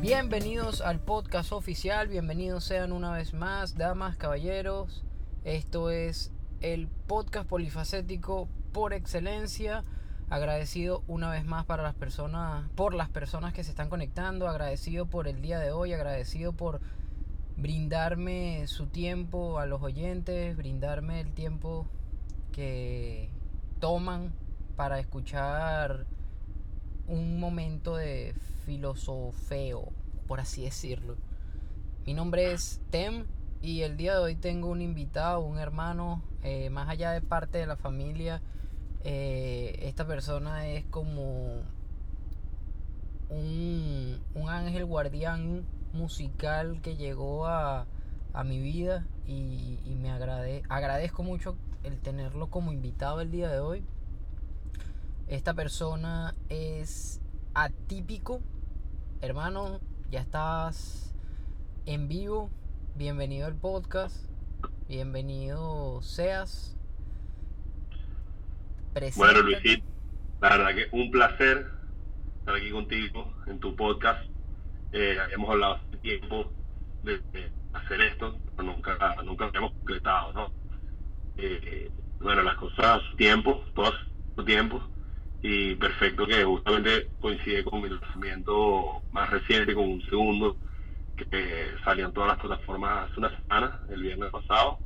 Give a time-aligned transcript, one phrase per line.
[0.00, 5.04] Bienvenidos al podcast oficial, bienvenidos sean una vez más, damas, caballeros.
[5.44, 6.32] Esto es
[6.62, 9.84] el podcast polifacético por excelencia.
[10.30, 15.04] Agradecido una vez más para las personas, por las personas que se están conectando, agradecido
[15.04, 16.80] por el día de hoy, agradecido por
[17.56, 21.86] brindarme su tiempo a los oyentes, brindarme el tiempo
[22.52, 23.30] que
[23.80, 24.32] toman
[24.76, 26.06] para escuchar
[27.06, 29.92] un momento de filosofeo,
[30.26, 31.16] por así decirlo.
[32.06, 33.24] Mi nombre es Tem
[33.62, 37.58] y el día de hoy tengo un invitado, un hermano, eh, más allá de parte
[37.58, 38.42] de la familia.
[39.06, 41.60] eh, esta persona es como
[43.28, 47.86] un, un ángel guardián musical que llegó a,
[48.32, 53.48] a mi vida y, y me agrade, agradezco mucho el tenerlo como invitado el día
[53.48, 53.84] de hoy.
[55.28, 57.22] Esta persona es
[57.54, 58.42] atípico.
[59.20, 61.14] Hermano, ya estás
[61.86, 62.50] en vivo.
[62.96, 64.28] Bienvenido al podcast.
[64.88, 66.76] Bienvenido seas.
[68.92, 69.42] Bueno, Preséntate.
[69.42, 69.86] Luisito,
[70.40, 71.66] la verdad que un placer
[72.40, 74.33] estar aquí contigo en tu podcast.
[74.96, 76.54] Eh, habíamos hablado hace tiempo
[77.02, 80.54] de, de hacer esto, pero nunca, nunca habíamos concretado, ¿no?
[81.36, 83.98] Eh, bueno, las cosas a su tiempo, todas a
[84.36, 84.88] su tiempo,
[85.42, 90.58] y perfecto que justamente coincide con mi lanzamiento más reciente, con un segundo,
[91.16, 94.78] que salió en todas las plataformas hace una semana, el viernes pasado,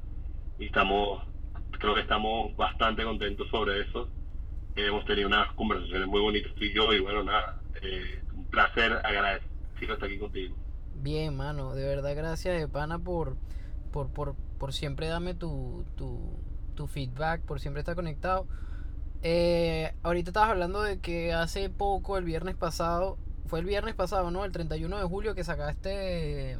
[0.58, 1.22] y estamos,
[1.78, 4.10] creo que estamos bastante contentos sobre eso.
[4.74, 8.46] Eh, hemos tenido unas conversaciones muy bonitas tú y yo, y bueno, nada, eh, un
[8.48, 9.00] placer,
[10.02, 10.54] aquí contigo.
[11.00, 13.36] Bien, mano, de verdad gracias de pana por,
[13.92, 16.18] por, por, por siempre darme tu, tu,
[16.74, 18.46] tu feedback, por siempre estar conectado.
[19.22, 24.30] Eh, ahorita estabas hablando de que hace poco, el viernes pasado, fue el viernes pasado,
[24.30, 24.44] ¿no?
[24.44, 26.56] El 31 de julio que sacaste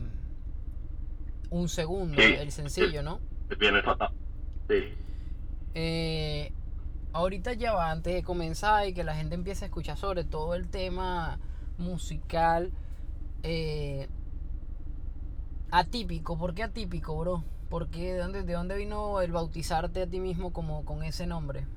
[1.51, 2.35] un segundo, Sí.
[2.39, 3.21] el sencillo, ¿no?
[3.51, 4.13] El viernes pasado.
[4.69, 4.85] Sí.
[5.75, 6.53] Eh,
[7.13, 10.55] ahorita ya va, antes de comenzar y que la gente empiece a escuchar sobre todo
[10.55, 11.39] el tema
[11.79, 12.73] musical
[13.43, 14.09] eh,
[15.71, 16.37] atípico.
[16.39, 17.49] ¿Por qué atípico, bro?
[17.69, 18.13] ¿Por qué?
[18.15, 21.69] ¿De dónde, de dónde vino el bautizarte a ti mismo como con ese nombre?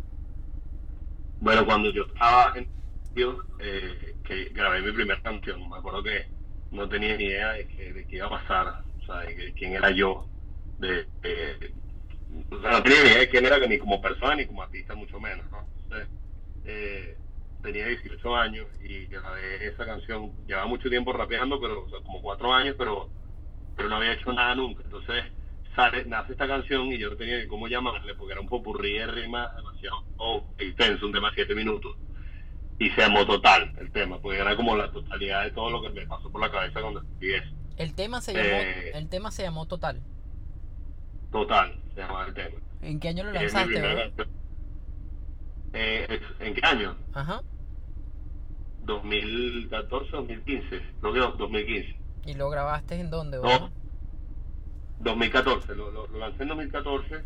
[1.40, 2.70] Bueno, cuando yo estaba en
[3.60, 6.26] eh, que grabé mi primera canción, me acuerdo que
[6.72, 8.68] no tenía ni idea de, que, de qué iba a pasar,
[9.00, 10.32] o sea, de quién era yo,
[10.78, 11.76] de, de-
[12.52, 14.96] o sea, no tenía ni idea de quién era ni como persona ni como artista,
[14.96, 15.70] mucho menos, ¿no?
[15.84, 16.10] Entonces,
[16.64, 17.20] eh,
[17.62, 22.22] tenía 18 años y grabé esa canción, llevaba mucho tiempo rapeando, pero o sea, como
[22.22, 23.10] cuatro años, pero,
[23.76, 25.24] pero no había hecho nada nunca, entonces
[25.76, 28.94] sale, nace esta canción y yo no tenía ni cómo llamarle porque era un popurrí
[28.98, 31.96] de rimas demasiado oh, extenso, un tema de siete minutos.
[32.80, 35.90] Y se llamó Total el tema, porque era como la totalidad de todo lo que
[35.90, 37.56] me pasó por la cabeza cuando escribí eso.
[37.78, 38.92] El tema se llamó, Eh.
[38.96, 40.02] el tema se llamó Total.
[41.32, 42.58] Total, se llamaba el tema.
[42.82, 44.14] ¿En qué año lo lanzaste.
[45.74, 46.98] Eh, ¿En qué año?
[47.14, 47.42] Ajá.
[48.86, 51.96] 2014, 2015, creo que no, 2015.
[52.26, 53.38] ¿Y lo grabaste en dónde?
[53.38, 53.72] No,
[55.00, 57.24] 2014, lo, lo, lo lancé en 2014,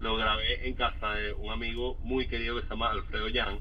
[0.00, 3.58] lo grabé en casa de un amigo muy querido que se llama Alfredo Yan,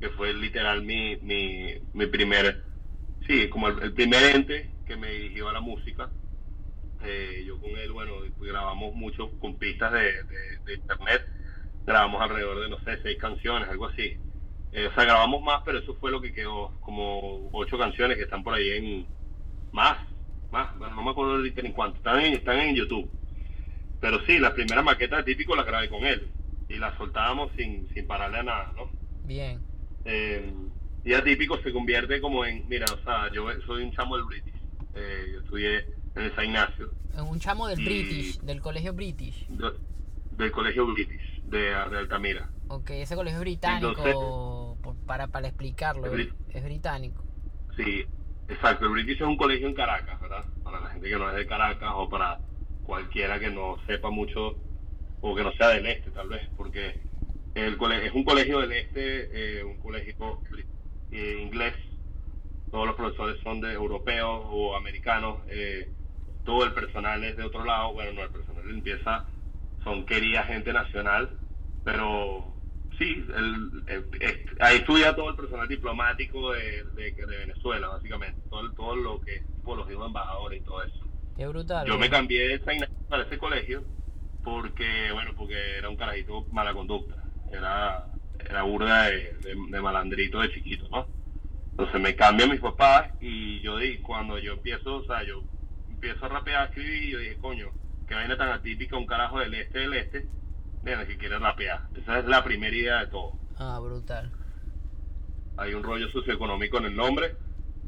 [0.00, 2.64] que fue literal mi, mi, mi primer,
[3.26, 6.10] sí, como el, el primer ente que me dirigió a la música.
[7.04, 11.22] Eh, yo con él, bueno, grabamos mucho con pistas de, de, de internet,
[11.86, 14.16] grabamos alrededor de, no sé, seis canciones, algo así.
[14.76, 18.24] Eh, o sea, grabamos más, pero eso fue lo que quedó, como ocho canciones que
[18.24, 19.06] están por ahí en
[19.72, 19.96] más,
[20.52, 23.10] más, bueno, no me acuerdo ahorita ni cuánto, están en, están en YouTube.
[24.02, 26.28] Pero sí, la primera maqueta de típico la grabé con él
[26.68, 28.90] y la soltábamos sin, sin pararle a nada, ¿no?
[29.24, 29.60] Bien.
[30.04, 30.52] Eh,
[31.06, 34.54] y atípico se convierte como en, mira, o sea, yo soy un chamo del British,
[34.94, 35.78] eh, yo estudié
[36.16, 36.90] en el San Ignacio,
[37.26, 39.46] Un chamo del British, del colegio British.
[39.48, 39.72] de-
[40.32, 42.50] del colegio British de, de Altamira.
[42.68, 44.14] Ok, ese colegio británico, Entonces-
[45.04, 47.22] para, para explicarlo, Es es británico.
[47.76, 48.06] Sí,
[48.48, 48.86] exacto.
[48.86, 50.44] El British es un colegio en Caracas, ¿verdad?
[50.64, 52.40] Para la gente que no es de Caracas o para
[52.84, 54.56] cualquiera que no sepa mucho
[55.20, 57.00] o que no sea del este, tal vez, porque
[57.54, 60.40] el cole- es un colegio del este, eh, un colegio
[61.12, 61.74] eh, inglés.
[62.70, 65.38] Todos los profesores son de europeos o americanos.
[65.48, 65.90] eh,
[66.44, 67.92] todo el personal es de otro lado.
[67.92, 69.26] Bueno, no, el personal de limpieza
[69.82, 71.28] son querida gente nacional,
[71.84, 72.55] pero
[72.98, 78.40] sí, el, el- es- ahí estudia todo el personal diplomático de, de- de Venezuela, básicamente,
[78.50, 81.06] todo, todo lo que, tipo los embajadores y todo eso.
[81.36, 81.86] Qué brutal.
[81.86, 83.84] Yo me cambié de Ignacio para ese colegio
[84.42, 87.16] porque, bueno, porque era un carajito mala conducta.
[87.52, 88.06] Era,
[88.48, 89.34] era burda de,
[89.70, 91.06] de, malandrito de chiquito, ¿no?
[91.72, 95.42] Entonces me cambian mis papás y yo di, cuando yo empiezo, o sea, yo
[95.90, 97.70] empiezo a rapear, a escribir y yo dije, coño,
[98.08, 100.26] que vaina tan atípica, un carajo del este del este,
[101.06, 101.88] que quiere rapear.
[101.96, 103.32] Esa es la primera idea de todo.
[103.58, 104.30] Ah, brutal.
[105.56, 107.34] Hay un rollo socioeconómico en el nombre,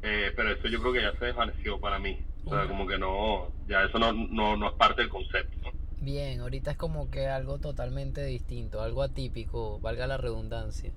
[0.03, 2.19] eh, pero eso yo creo que ya se desvaneció para mí.
[2.45, 5.71] O sea, como que no, ya eso no, no, no es parte del concepto.
[6.01, 10.93] Bien, ahorita es como que algo totalmente distinto, algo atípico, valga la redundancia.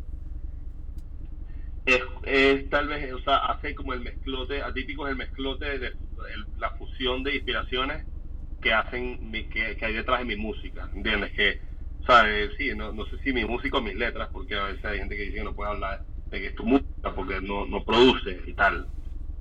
[1.86, 5.94] Es, tal vez, o sea, hace como el mezclote, atípico es el mezclote de
[6.58, 8.06] la fusión de inspiraciones
[8.62, 11.32] que hacen, que, que hay detrás de mi música, ¿entiendes?
[11.34, 11.71] Que,
[12.06, 12.52] ¿sabes?
[12.58, 15.16] Sí, no, no sé si mi música o mis letras, porque a veces hay gente
[15.16, 18.42] que dice que no puede hablar de que es tu música porque no, no produce
[18.46, 18.90] y tal.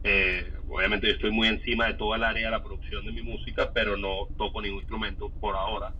[0.02, 3.22] Eh, obviamente yo estoy muy encima de toda el área de la producción de mi
[3.22, 5.94] música, pero no toco ningún instrumento por ahora.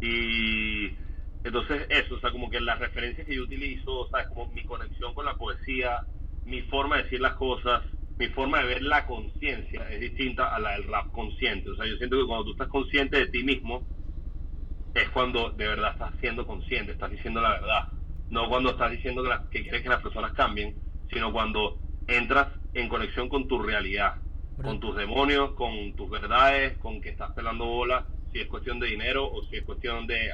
[0.00, 0.96] Y
[1.42, 4.64] entonces eso, o sea, como que las referencias que yo utilizo, o sea, como mi
[4.64, 6.02] conexión con la poesía,
[6.44, 7.82] mi forma de decir las cosas,
[8.18, 11.70] mi forma de ver la conciencia es distinta a la del rap consciente.
[11.70, 13.86] O sea, yo siento que cuando tú estás consciente de ti mismo,
[14.96, 17.88] es cuando de verdad estás siendo consciente, estás diciendo la verdad.
[18.30, 20.74] No cuando estás diciendo que, que quieres que las personas cambien,
[21.12, 24.14] sino cuando entras en conexión con tu realidad,
[24.62, 28.88] con tus demonios, con tus verdades, con que estás pelando bola, si es cuestión de
[28.88, 30.30] dinero o si es cuestión de,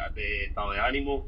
[0.47, 1.27] estado de ánimo,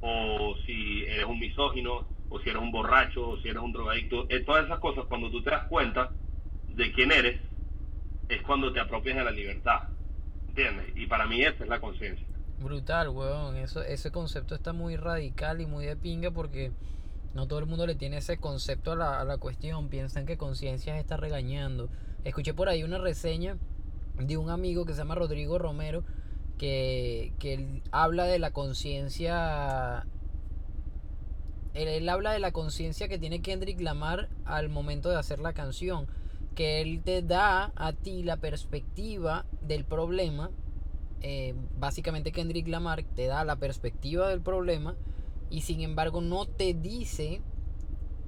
[0.00, 4.26] o si eres un misógino, o si eres un borracho, o si eres un drogadicto.
[4.28, 6.10] Eh, todas esas cosas, cuando tú te das cuenta
[6.68, 7.40] de quién eres,
[8.28, 9.88] es cuando te apropias de la libertad.
[10.48, 10.92] ¿Entiendes?
[10.96, 12.26] Y para mí esa es la conciencia.
[12.60, 13.56] Brutal, weón.
[13.56, 16.72] Eso, ese concepto está muy radical y muy de pinga porque
[17.34, 19.88] no todo el mundo le tiene ese concepto a la, a la cuestión.
[19.88, 21.88] Piensan que conciencia está regañando.
[22.24, 23.58] Escuché por ahí una reseña
[24.18, 26.04] de un amigo que se llama Rodrigo Romero
[26.58, 30.06] que, que habla de la conciencia.
[31.74, 36.06] Él, habla de la conciencia que tiene Kendrick Lamar al momento de hacer la canción.
[36.54, 40.50] Que él te da a ti la perspectiva del problema.
[41.26, 44.94] Eh, básicamente Kendrick Lamar te da la perspectiva del problema
[45.48, 47.40] y sin embargo no te dice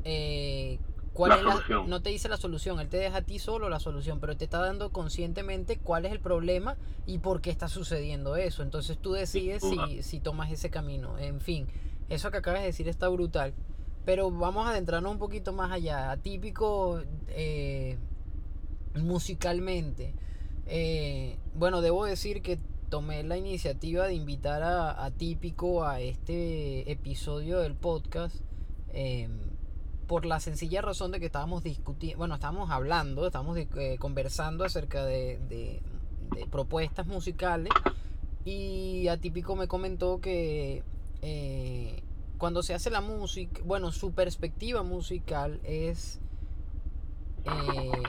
[0.05, 0.79] eh,
[1.13, 3.81] cuál es la, no te dice la solución, él te deja a ti solo la
[3.81, 8.35] solución, pero te está dando conscientemente cuál es el problema y por qué está sucediendo
[8.37, 8.63] eso.
[8.63, 11.19] Entonces tú decides si, si tomas ese camino.
[11.19, 11.67] En fin,
[12.09, 13.53] eso que acabas de decir está brutal.
[14.07, 16.13] Pero vamos a adentrarnos un poquito más allá.
[16.13, 17.99] Atípico eh,
[18.95, 20.15] musicalmente.
[20.65, 26.91] Eh, bueno, debo decir que tomé la iniciativa de invitar a, a Típico a este
[26.91, 28.37] episodio del podcast
[28.93, 29.39] em,
[30.07, 35.05] por la sencilla razón de que estábamos discutiendo, bueno, estábamos hablando, estábamos eh, conversando acerca
[35.05, 35.83] de, de,
[36.51, 37.73] propuestas musicales
[38.45, 40.83] y Atípico me comentó que
[41.23, 42.03] eh,
[42.39, 46.21] cuando se hace la música, bueno, su perspectiva musical es
[47.45, 48.03] eh,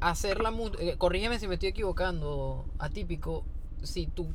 [0.00, 3.44] hacer la música, corrígeme si me estoy equivocando, Atípico,
[3.86, 4.28] si tú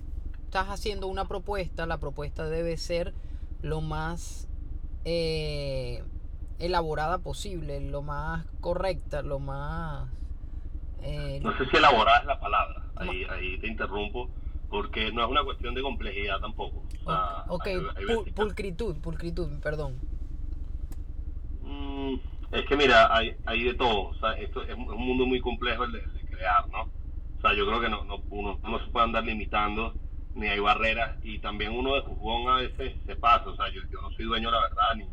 [0.46, 3.14] estás haciendo una propuesta, la propuesta debe ser
[3.62, 4.50] lo más
[5.06, 6.04] eh,
[6.60, 10.10] elaborada posible, lo más correcta, lo más...
[11.04, 14.30] Eh, no sé si elaborada es la palabra, ahí, ahí te interrumpo,
[14.70, 16.84] porque no es una cuestión de complejidad tampoco.
[17.48, 17.68] ok,
[18.36, 20.00] pulcritud, pulcritud, perdón.
[21.64, 22.16] Mm,
[22.52, 25.86] es que mira, hay, hay de todo, o sea, esto es un mundo muy complejo
[25.86, 27.01] el de crear, ¿no?
[27.42, 29.96] O sea, yo creo que no, no, uno no se puede andar limitando,
[30.36, 33.82] ni hay barreras, y también uno de juzgón a veces se pasa, o sea, yo,
[33.92, 35.06] yo no soy dueño de la verdad, ni,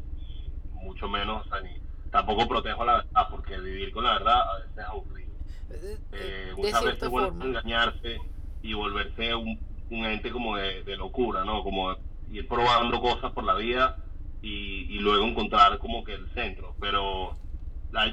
[0.74, 1.70] mucho menos, o sea, ni
[2.10, 5.32] tampoco protejo la verdad, porque vivir con la verdad a veces es aburrido.
[5.70, 8.18] Eh, eh muchas veces es bueno engañarse
[8.62, 9.58] y volverse un,
[9.90, 11.62] un ente como de, de, locura, ¿no?
[11.62, 11.96] Como
[12.30, 14.04] ir probando cosas por la vida
[14.42, 17.38] y, y luego encontrar como que el centro, pero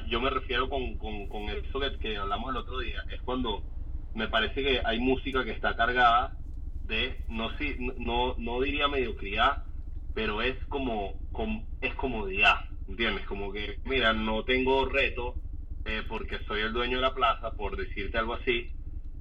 [0.07, 3.62] yo me refiero con, con, con eso que, que hablamos el otro día, es cuando
[4.15, 6.36] me parece que hay música que está cargada
[6.88, 7.51] de, no,
[7.98, 9.63] no, no diría mediocridad,
[10.13, 11.13] pero es como,
[11.81, 12.55] es comodidad,
[12.88, 13.25] ¿entiendes?
[13.25, 15.38] Como que, mira, no tengo reto
[15.84, 18.72] eh, porque soy el dueño de la plaza, por decirte algo así,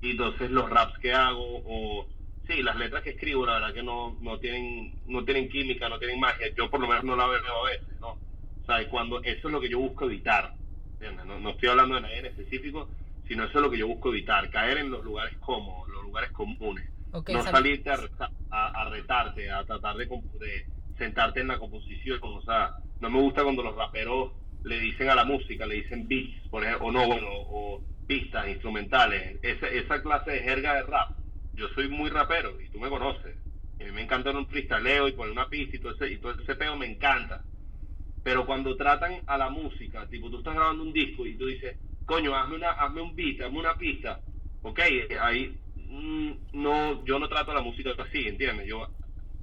[0.01, 2.07] y entonces los raps que hago, o
[2.47, 5.99] sí, las letras que escribo, la verdad que no, no, tienen, no tienen química, no
[5.99, 8.11] tienen magia, yo por lo menos no la veo a veces, ¿no?
[8.11, 10.55] O sea, cuando eso es lo que yo busco evitar,
[10.93, 11.27] ¿entiendes?
[11.27, 12.89] No, no estoy hablando de nadie en específico,
[13.27, 16.31] sino eso es lo que yo busco evitar, caer en los lugares cómodos, los lugares
[16.33, 16.89] comunes.
[17.13, 20.67] no salirte a, retarte, a tratar de, de,
[20.99, 22.19] sentarte en la composición.
[22.23, 24.33] O sea, no me gusta cuando los raperos
[24.65, 28.49] le dicen a la música, le dicen beats, por ejemplo, o no, bueno, o pistas
[28.49, 29.39] instrumentales.
[29.43, 31.11] Esa, esa clase de jerga de rap.
[31.55, 33.37] Yo soy muy rapero y tú me conoces.
[33.81, 36.33] a mí me encanta un freestyleo y poner una pista y todo ese, y todo
[36.33, 37.45] ese peo me encanta.
[38.23, 41.77] Pero cuando tratan a la música, tipo, tú estás grabando un disco y tú dices,
[42.07, 44.21] coño, hazme, una, hazme un beat, hazme una pista.
[44.63, 44.81] Ok,
[45.21, 48.67] ahí mm, no, yo no trato la música así, ¿entiendes?
[48.67, 48.89] Yo,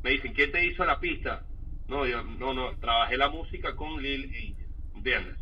[0.03, 1.43] me dicen, ¿quién te hizo la pista?
[1.87, 5.37] No, yo, no, no, trabajé la música con Lil Angel, ¿entiendes?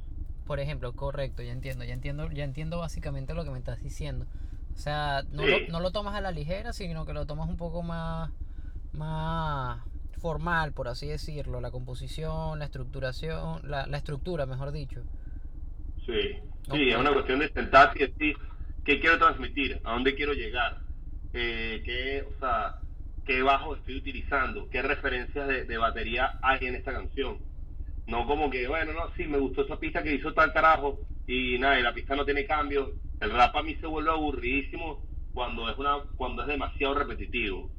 [0.46, 4.26] Por ejemplo, correcto, ya entiendo, ya entiendo, ya entiendo básicamente lo que me estás diciendo.
[4.74, 7.58] O sea, no, lo, no lo tomas a la ligera, sino que lo tomas un
[7.58, 8.32] poco más,
[8.94, 9.82] más
[10.20, 15.04] formal, por así decirlo, la composición, la estructuración, la, la estructura, mejor dicho.
[16.06, 16.40] Sí,
[16.72, 18.38] sí, es una cuestión de sentarse y decir
[18.86, 20.80] qué quiero transmitir, a dónde quiero llegar,
[21.34, 22.80] eh, qué, o sea,
[23.26, 27.38] qué bajo estoy utilizando, qué referencias de, de, batería hay en esta canción.
[28.08, 31.60] No como que, bueno, no, sí, me gustó esa pista que hizo tal carajo y
[31.60, 32.94] nada, y la pista no tiene cambio.
[33.20, 37.70] El rap a mí se vuelve aburridísimo cuando es una cuando es demasiado repetitivo.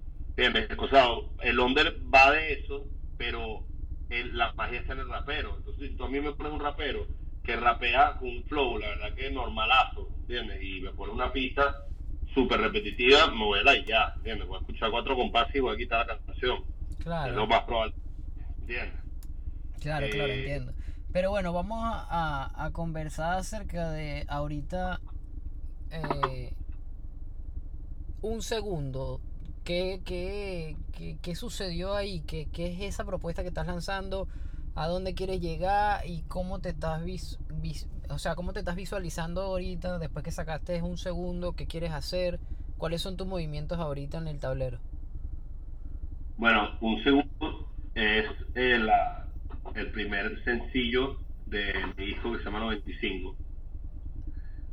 [0.79, 1.07] O sea,
[1.43, 2.87] el under va de eso,
[3.19, 3.65] pero
[4.09, 5.57] el, la magia está en el rapero.
[5.59, 7.07] Entonces, si tú a mí me pones un rapero
[7.43, 10.63] que rapea con un flow, la verdad que normalazo, ¿entiendes?
[10.63, 11.75] Y me pone una pista
[12.35, 14.47] súper repetitiva, me voy a dar y ya, ¿entiendes?
[14.47, 16.65] Voy a escuchar cuatro compases y voy a quitar la canción.
[17.03, 17.31] Claro.
[17.31, 17.95] Es lo más probable,
[18.61, 18.95] ¿entiendes?
[19.81, 20.73] Claro, claro, Eh, entiendo.
[21.13, 22.07] Pero bueno, vamos a,
[22.55, 25.01] a- a conversar acerca de ahorita
[25.91, 26.53] eh,
[28.23, 29.21] un segundo.
[29.65, 32.21] ¿Qué, qué, qué, qué sucedió ahí?
[32.27, 34.29] ¿Qué, ¿Qué es esa propuesta que estás lanzando?
[34.75, 36.03] ¿A dónde quieres llegar?
[36.07, 40.33] ¿Y cómo te estás vis- vis- o sea, cómo te estás visualizando ahorita después que
[40.33, 41.55] sacaste un segundo?
[41.55, 42.41] ¿Qué quieres hacer?
[42.77, 44.83] ¿Cuáles son tus movimientos ahorita en el tablero?
[46.37, 49.29] Bueno, un segundo es eh, la-
[49.75, 53.39] el primer sencillo de mi disco que se llama 95.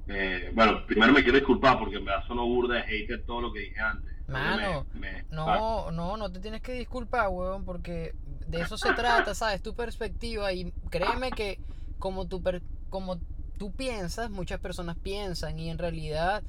[0.08, 3.54] Eh, bueno, primero me quiero disculpar porque en verdad sonó burda de hater todo lo
[3.54, 4.14] que dije antes.
[4.28, 8.14] Mano, Me- me- No, no, no te tienes que disculpar, weón, porque
[8.48, 9.62] de eso se trata, ¿sabes?
[9.62, 11.60] Tu perspectiva y créeme que
[12.00, 13.18] como tu per- como
[13.58, 16.44] tú piensas, muchas personas piensan y en realidad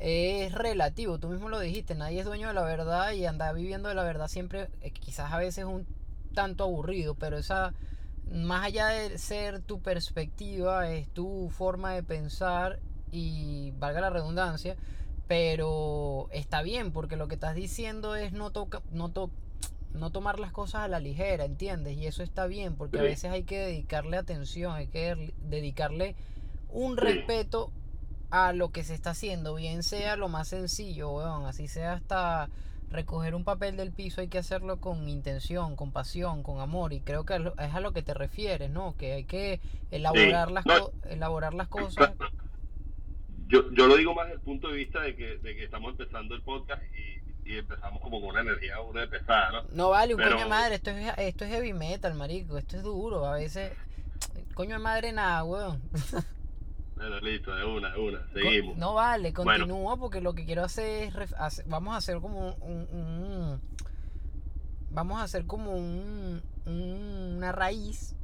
[0.00, 3.88] es relativo, tú mismo lo dijiste, nadie es dueño de la verdad y andar viviendo
[3.88, 5.86] de la verdad siempre eh, quizás a veces es un
[6.34, 7.72] tanto aburrido, pero esa
[8.32, 12.80] más allá de ser tu perspectiva, es tu forma de pensar
[13.12, 14.76] y valga la redundancia,
[15.26, 19.30] pero está bien porque lo que estás diciendo es no toca, no to-
[19.92, 21.96] no tomar las cosas a la ligera, ¿entiendes?
[21.96, 26.16] Y eso está bien porque a veces hay que dedicarle atención, hay que dedicarle
[26.68, 27.00] un Sí.
[27.00, 27.70] respeto
[28.30, 32.48] a lo que se está haciendo, bien sea lo más sencillo, weón, así sea hasta
[32.90, 37.00] recoger un papel del piso, hay que hacerlo con intención, con pasión, con amor, y
[37.00, 38.96] creo que es a lo que te refieres, ¿no?
[38.96, 39.60] Que hay que
[39.92, 40.90] elaborar, las, No.
[41.08, 42.10] elaborar las cosas.
[43.48, 45.90] Yo, yo lo digo más desde el punto de vista de que, de que estamos
[45.92, 46.82] empezando el podcast
[47.44, 49.62] y, y empezamos como con una energía una de pesada, ¿no?
[49.72, 52.76] No vale, un Pero- coño de madre, esto es, esto es heavy metal, marico, esto
[52.78, 53.72] es duro, a veces,
[54.54, 55.82] coño de madre nada, weón.
[56.96, 58.76] Pero listo, de una, de una, seguimos.
[58.78, 59.52] No vale, Bueno.
[59.66, 63.60] continúa porque lo que quiero hacer es, hacer- vamos a hacer como un, un-
[64.90, 68.14] vamos a hacer como un, un- una raíz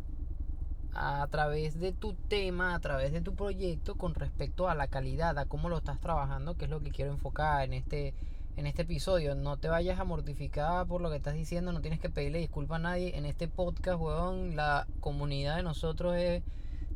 [1.03, 5.39] a través de tu tema, a través de tu proyecto con respecto a la calidad,
[5.39, 8.15] a cómo lo estás trabajando, que es lo que quiero enfocar en este
[8.57, 9.35] en este episodio.
[9.35, 12.77] No te vayas a mortificar por lo que estás diciendo, no tienes que pedirle disculpas
[12.77, 13.17] a nadie.
[13.17, 16.43] En este podcast, weón, la comunidad de nosotros es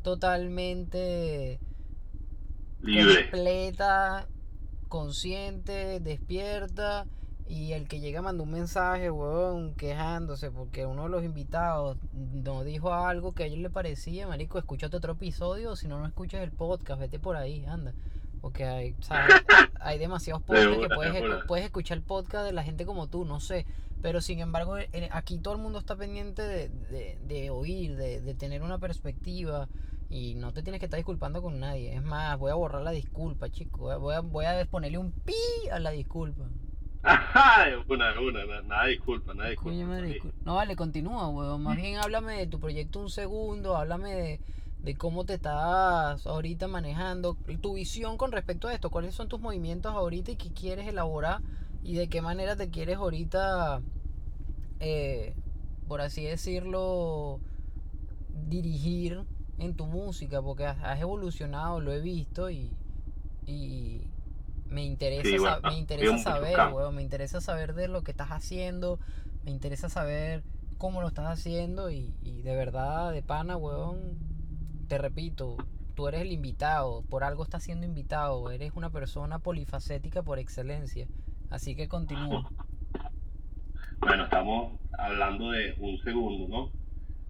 [0.03, 1.59] totalmente
[2.81, 3.23] Libre.
[3.23, 4.27] completa,
[4.87, 7.07] consciente, despierta.
[7.47, 12.65] Y el que llega mandó un mensaje, weón, quejándose porque uno de los invitados nos
[12.65, 16.41] dijo algo que a ellos le parecía, marico, escúchate otro episodio, si no, no escuchas
[16.41, 17.93] el podcast, vete por ahí, anda.
[18.41, 19.35] Porque hay, ¿sabes?
[19.79, 23.67] hay demasiados podcasts que puedes, escuchar el podcast de la gente como tú, no sé.
[24.01, 24.75] Pero sin embargo,
[25.11, 29.67] aquí todo el mundo está pendiente de, de, de oír, de, de tener una perspectiva.
[30.09, 31.95] Y no te tienes que estar disculpando con nadie.
[31.95, 33.99] Es más, voy a borrar la disculpa, chico.
[33.99, 35.33] Voy a, voy a ponerle un pi
[35.71, 36.45] a la disculpa.
[37.87, 39.77] Una, una, na- nada disculpa, nada disculpa.
[40.43, 41.61] No, vale, continúa, weón.
[41.61, 43.77] Más bien háblame de tu proyecto un segundo.
[43.77, 44.39] Háblame de,
[44.81, 47.37] de cómo te estás ahorita manejando.
[47.61, 48.89] Tu visión con respecto a esto.
[48.89, 51.41] ¿Cuáles son tus movimientos ahorita y qué quieres elaborar?
[51.83, 53.81] Y de qué manera te quieres ahorita,
[54.79, 55.35] eh,
[55.87, 57.39] por así decirlo,
[58.47, 59.21] dirigir
[59.59, 60.41] en tu música.
[60.41, 62.71] Porque has, has evolucionado, lo he visto y...
[63.45, 64.01] y
[64.69, 68.11] me interesa, Sí, sa- bueno, me interesa saber, weón, me interesa saber de lo que
[68.11, 68.99] estás haciendo,
[69.43, 70.43] me interesa saber
[70.77, 74.17] cómo lo estás haciendo y, y de verdad, de pana, weón,
[74.87, 75.57] te repito,
[75.95, 81.07] tú eres el invitado, por algo estás siendo invitado, eres una persona polifacética por excelencia,
[81.49, 82.49] así que continúa.
[83.99, 86.71] Bueno, estamos hablando de un segundo, ¿no?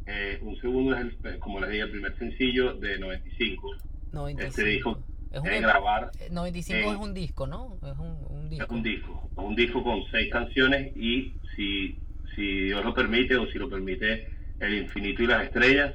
[0.07, 3.71] Eh, un segundo es, el, como les dije, el primer sencillo de 95.
[4.11, 4.41] 95.
[4.47, 4.99] Este disco
[5.35, 6.11] es un, de grabar.
[6.31, 7.75] 95 en- es un disco, ¿no?
[7.83, 8.73] Es un, un Es disco.
[8.75, 11.99] un disco, un disco con seis canciones y si,
[12.35, 15.93] si Dios lo permite o si lo permite el infinito y las estrellas,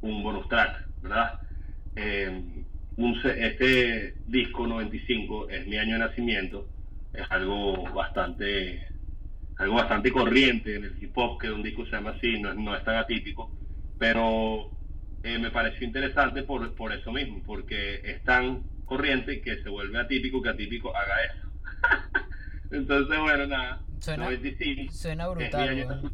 [0.00, 1.40] un bonus track, ¿verdad?
[1.94, 2.64] Eh,
[2.96, 6.68] un se- este disco 95 es mi año de nacimiento,
[7.12, 8.82] es algo bastante
[9.56, 12.56] algo bastante corriente en el hip hop que un disco se llama así, no, es-
[12.56, 13.56] no es tan atípico,
[13.98, 14.70] pero
[15.22, 19.98] eh, me pareció interesante por, por eso mismo, porque es tan corriente que se vuelve
[19.98, 21.48] atípico que atípico haga eso.
[22.70, 26.10] Entonces, bueno, nada, Suena- 95 Suena brutal.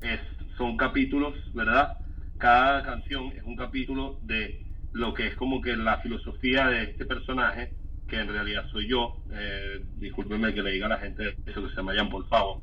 [0.00, 0.20] Es-
[0.56, 1.98] son capítulos, ¿verdad?
[2.38, 7.04] Cada canción es un capítulo de lo que es como que la filosofía de este
[7.04, 7.72] personaje,
[8.08, 9.22] que en realidad soy yo.
[9.32, 12.60] Eh, discúlpeme que le diga a la gente eso que se llama Jan, por favor.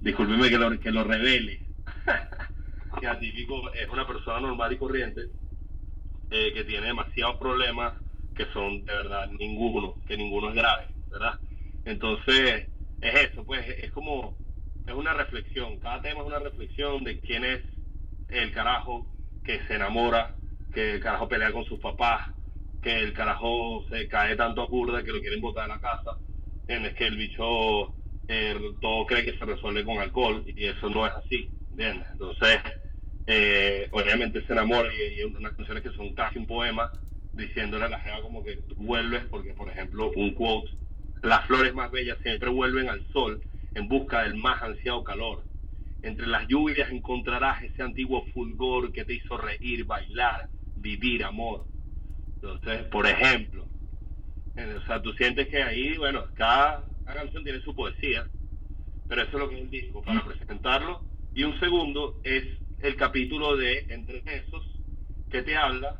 [0.00, 1.66] Discúlpeme que lo, que lo revele.
[3.00, 5.22] que atípico es una persona normal y corriente
[6.30, 7.92] eh, que tiene demasiados problemas
[8.36, 11.40] que son de verdad ninguno, que ninguno es grave, ¿verdad?
[11.84, 12.68] Entonces,
[13.00, 14.38] es eso, pues es como,
[14.86, 17.62] es una reflexión, cada tema es una reflexión de quién es
[18.28, 19.06] el carajo
[19.42, 20.36] que se enamora,
[20.72, 22.22] que el carajo pelea con sus papás,
[22.82, 26.18] que el carajo se cae tanto a curda que lo quieren botar de la casa,
[26.66, 26.94] ¿entiendes?
[26.94, 27.94] Que el bicho
[28.28, 32.08] eh, todo cree que se resuelve con alcohol y eso no es así, ¿entiendes?
[32.12, 32.60] Entonces,
[33.26, 36.92] eh, obviamente se enamora y, y unas canciones que son casi un poema
[37.36, 40.70] diciéndole a la jeva como que tú vuelves, porque por ejemplo un quote,
[41.22, 43.42] las flores más bellas siempre vuelven al sol
[43.74, 45.44] en busca del más ansiado calor.
[46.02, 51.64] Entre las lluvias encontrarás ese antiguo fulgor que te hizo reír, bailar, vivir amor.
[52.36, 53.66] Entonces, por ejemplo,
[54.56, 58.26] o sea, tú sientes que ahí, bueno, cada, cada canción tiene su poesía,
[59.08, 61.02] pero eso es lo que es el disco, para presentarlo.
[61.34, 62.44] Y un segundo es
[62.80, 64.64] el capítulo de Entre esos,
[65.30, 65.98] que te habla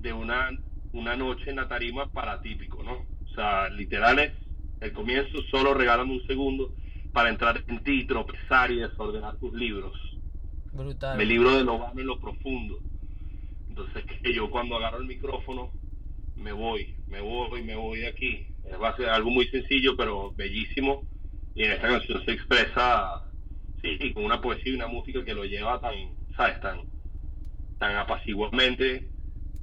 [0.00, 0.50] de una,
[0.96, 2.92] una noche en la tarima para típico, ¿no?
[2.94, 4.32] O sea, literal es
[4.80, 6.72] el comienzo, solo regálame un segundo
[7.12, 9.92] para entrar en ti, tropezar y desordenar tus libros.
[10.72, 11.16] Brutal.
[11.16, 12.78] Me libro de lo vano en lo profundo.
[13.68, 15.70] Entonces, que yo cuando agarro el micrófono,
[16.36, 18.46] me voy, me voy, me voy de aquí.
[18.82, 21.04] Va a ser algo muy sencillo, pero bellísimo.
[21.54, 23.22] Y en esta canción se expresa,
[23.80, 25.94] sí, con una poesía y una música que lo lleva tan,
[26.36, 26.60] ¿sabes?
[26.60, 26.80] Tan,
[27.78, 29.15] tan apaciguamente.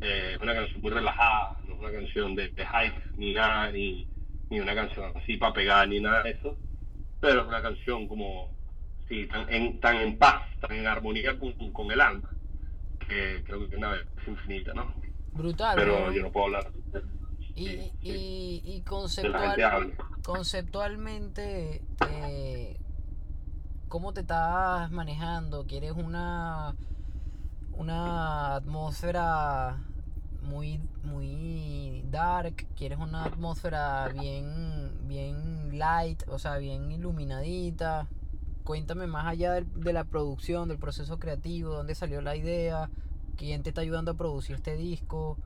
[0.03, 3.71] Eh, es una canción muy relajada, no es una canción de, de hype, ni nada,
[3.71, 4.05] ni,
[4.49, 6.57] ni una canción así para pegar, ni nada de eso.
[7.21, 8.51] Pero es una canción como,
[9.07, 12.29] sí, tan en, tan en paz, tan en armonía con, con el alma,
[12.99, 14.93] que creo que es una vez infinita, ¿no?
[15.31, 15.75] Brutal.
[15.77, 16.71] Pero yo no puedo hablar.
[17.55, 18.09] Y, sí, sí.
[18.09, 22.77] y, y conceptual, conceptualmente, eh,
[23.87, 25.65] ¿cómo te estás manejando?
[25.65, 26.75] ¿Quieres una,
[27.71, 29.77] una atmósfera
[30.43, 32.67] muy, muy dark?
[32.75, 38.07] ¿Quieres una atmósfera bien, bien light, o sea, bien iluminadita?
[38.63, 42.89] Cuéntame más allá de la producción, del proceso creativo, dónde salió la idea,
[43.37, 45.37] quién te está ayudando a producir este disco.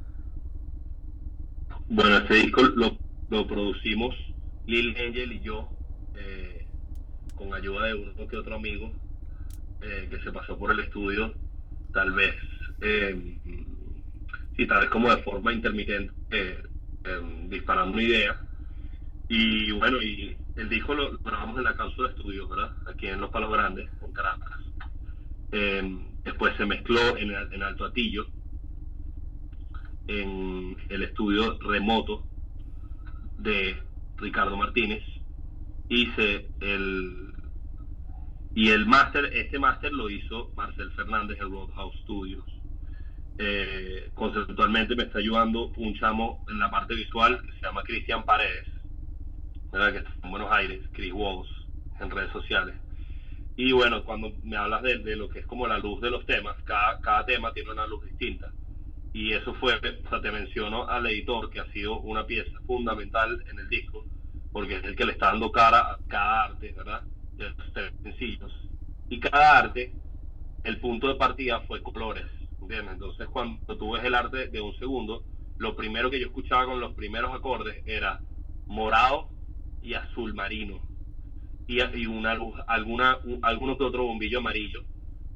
[1.89, 2.97] Bueno, este disco lo,
[3.29, 4.15] lo producimos
[4.67, 5.69] Lil Angel y yo,
[6.17, 6.67] eh,
[7.35, 8.91] con ayuda de uno que otro amigo
[9.81, 11.33] eh, que se pasó por el estudio,
[11.93, 12.35] tal vez,
[12.81, 13.37] eh,
[14.57, 16.63] sí, tal vez como de forma intermitente, eh,
[17.03, 18.41] eh, disparando una idea.
[19.29, 22.71] Y bueno, y el disco lo, grabamos en la cápsula de estudio, ¿verdad?
[22.87, 24.59] Aquí en Los Palos Grandes, en Caracas.
[25.51, 28.27] Eh, después se mezcló en, en Alto Atillo,
[30.07, 32.25] en el estudio remoto
[33.37, 33.77] de
[34.17, 35.03] Ricardo Martínez
[35.89, 37.33] hice el
[38.55, 42.43] y el máster este máster lo hizo Marcel Fernández en Roadhouse Studios
[43.39, 48.23] Eh, conceptualmente me está ayudando un chamo en la parte visual que se llama Cristian
[48.23, 48.65] Paredes
[49.71, 49.91] ¿verdad?
[49.91, 51.47] que está en Buenos Aires Chris Walls
[51.99, 52.75] en redes sociales
[53.55, 56.25] y bueno cuando me hablas de, de lo que es como la luz de los
[56.25, 58.51] temas cada, cada tema tiene una luz distinta
[59.17, 63.43] y eso fue, o sea, te menciono al editor que ha sido una pieza fundamental
[63.49, 64.05] en el disco,
[64.51, 67.01] porque es el que le está dando cara a cada arte, ¿verdad?
[67.35, 68.51] De los sencillos.
[69.09, 69.91] Y cada arte,
[70.63, 72.25] el punto de partida fue colores,
[72.67, 72.93] ¿entiendes?
[72.93, 75.23] Entonces cuando tú ves el arte de un segundo,
[75.57, 78.21] lo primero que yo escuchaba con los primeros acordes era
[78.67, 79.29] morado
[79.81, 80.79] y azul marino.
[81.67, 84.83] Y, y una luz, alguna, un- alguno que otro bombillo amarillo,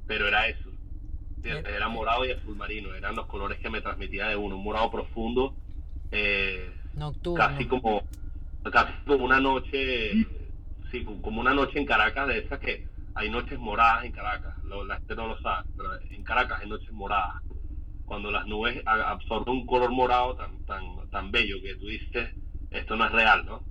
[0.08, 0.70] pero era eso.
[1.44, 4.92] Era morado y azul marino, eran los colores que me transmitía de uno, un morado
[4.92, 5.56] profundo,
[6.12, 7.38] eh, Nocturno.
[7.48, 8.04] casi como
[8.72, 10.12] casi como una noche,
[10.92, 14.98] sí, como una noche en Caracas de esas que hay noches moradas en Caracas, la
[14.98, 17.42] gente no lo sabe, pero en Caracas hay noches moradas.
[18.06, 22.36] Cuando las nubes absorben un color morado tan, tan, tan bello que tú dices,
[22.72, 23.64] esto no es real, ¿no?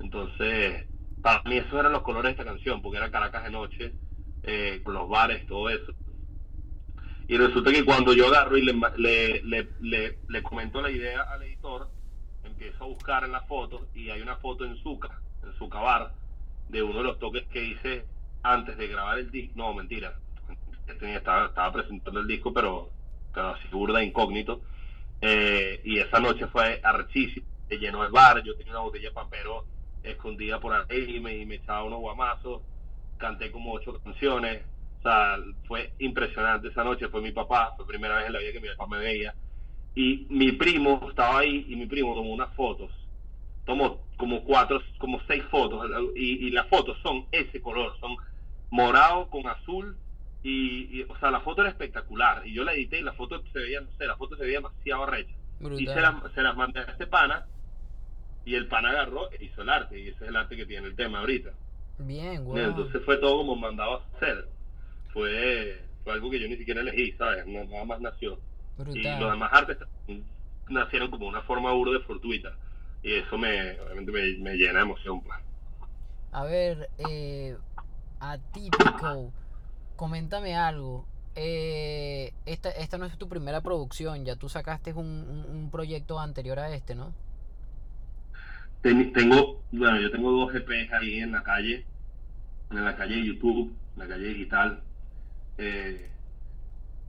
[0.00, 0.86] Entonces,
[1.22, 3.94] para mí esos eran los colores de esta canción, porque era Caracas de noche,
[4.42, 5.92] eh, con los bares, todo eso.
[7.28, 11.22] Y resulta que cuando yo agarro y le, le, le, le, le comento la idea
[11.22, 11.88] al editor,
[12.42, 16.12] empiezo a buscar en las fotos y hay una foto en Zuca, en Zuca Bar,
[16.68, 18.04] de uno de los toques que hice
[18.42, 19.54] antes de grabar el disco.
[19.56, 20.18] No, mentira.
[20.92, 22.90] Estaba, estaba presentando el disco, pero,
[23.34, 24.60] así burda, incógnito.
[25.20, 27.46] Eh, y esa noche fue arrechísimo.
[27.68, 29.64] Se llenó el bar, yo tenía una botella de pampero
[30.02, 32.62] escondida por ahí y me, y me echaba unos guamazos.
[33.18, 34.62] Canté como ocho canciones
[35.00, 38.38] o sea, fue impresionante esa noche, fue mi papá, fue la primera vez en la
[38.38, 39.34] vida que mi papá me veía.
[39.94, 42.90] Y mi primo estaba ahí y mi primo tomó unas fotos.
[43.64, 45.88] Tomó como cuatro, como seis fotos.
[46.14, 48.14] Y, y las fotos son ese color, son
[48.68, 49.96] morado con azul.
[50.42, 52.46] Y, o sea, la foto era espectacular.
[52.46, 54.58] Y yo la edité y la foto se veía, no sé, la foto se veía
[54.58, 55.34] demasiado recha.
[55.78, 57.46] Y se las, se las mandé a este pana.
[58.46, 59.98] Y el pana agarró e hizo el arte.
[59.98, 61.50] Y ese es el arte que tiene el tema ahorita.
[61.98, 62.64] Bien, güey.
[62.64, 64.48] Entonces fue todo como mandado a hacer
[65.12, 67.46] fue, fue algo que yo ni siquiera elegí, ¿sabes?
[67.46, 68.38] Nada más nació.
[68.94, 69.78] Y los demás artes
[70.68, 72.52] nacieron como una forma de fortuita.
[73.02, 75.38] Y eso me, obviamente me, llena de emoción, pues.
[76.32, 77.56] A ver, eh,
[78.20, 79.32] atípico,
[80.00, 81.04] coméntame algo.
[81.36, 86.58] Eh, esta, esta no es tu primera producción, ya tú sacaste un, un, proyecto anterior
[86.58, 87.12] a este, ¿no?
[88.80, 91.84] tengo, bueno, yo tengo dos EPs ahí en la calle,
[92.70, 94.82] en la calle de YouTube, en la calle digital,
[95.58, 96.10] eh,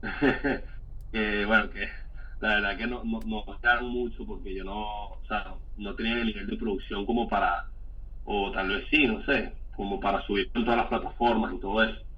[1.46, 1.88] bueno, que
[2.42, 3.44] la verdad que no, no
[3.84, 7.64] mucho porque yo no, o sea, no tenía el nivel de producción como para,
[8.26, 11.82] o tal vez sí, no sé, como para subir en todas las plataformas y todo
[11.82, 12.11] eso.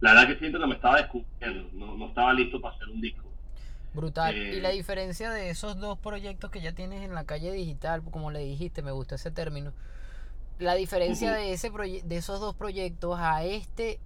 [0.00, 3.00] La verdad que siento que me estaba descubriendo, no, no estaba listo para hacer un
[3.00, 3.28] disco.
[3.92, 4.36] Brutal.
[4.36, 8.02] y la eh, diferencia de esos dos proyectos que ya tienes en la calle digital,
[8.02, 9.72] como le dijiste, me gusta ese término.
[10.58, 13.98] La diferencia de ese de esos dos proyectos a este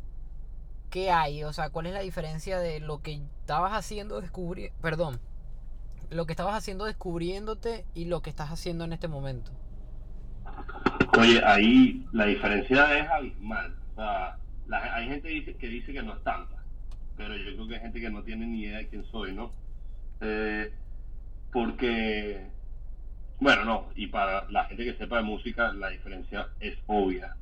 [0.95, 1.43] ¿qué hay?
[1.43, 5.19] O sea, ¿cuál es la diferencia de lo que estabas haciendo descubrir, perdón,
[6.09, 9.51] lo que estabas haciendo descubriéndote y lo que estás haciendo en este momento?
[11.19, 13.75] Oye, ahí la diferencia es abismal.
[13.93, 14.39] O sea,
[14.71, 16.63] hay gente que dice que no es tanta,
[17.17, 19.53] pero yo creo que hay gente que no tiene ni idea de quién soy, ¿no?
[20.21, 20.73] Eh,
[21.53, 22.47] porque,
[23.41, 27.37] bueno, no, y para la gente que sepa de música, la diferencia es obvia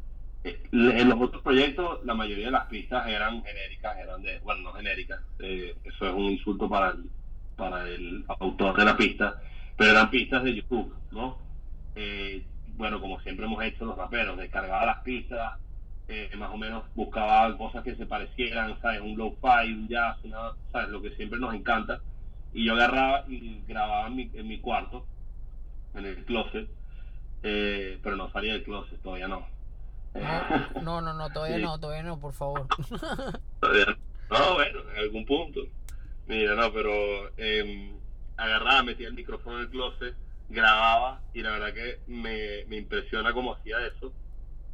[0.44, 4.72] en los otros proyectos la mayoría de las pistas eran genéricas, eran de, bueno, no
[4.72, 7.11] genéricas, eh, eso es un insulto para el,
[7.56, 9.40] para el autor de la pista,
[9.76, 11.38] pero eran pistas de YouTube, ¿no?
[11.94, 15.58] Eh, bueno, como siempre hemos hecho los raperos, descargaba las pistas,
[16.12, 19.01] eh, más o menos buscaba cosas que se parecieran, ¿sabes?
[19.01, 20.18] Un low-fi, un jazz,
[20.72, 20.88] ¿sabes?
[20.88, 22.01] Lo que siempre nos encanta.
[22.53, 25.07] Y yo agarraba y grababa en mi, en mi cuarto,
[25.94, 26.68] en el closet,
[27.40, 29.46] pero no salía del closet, todavía no
[30.83, 32.66] no, no, no, todavía no, todavía no, por favor.
[34.31, 35.61] no, bueno, en algún punto.
[36.27, 36.92] Mira, no, pero
[37.37, 37.92] eh,
[38.37, 40.14] agarraba, metía el micrófono en el closet,
[40.48, 44.12] grababa y la verdad que me, me impresiona cómo hacía eso.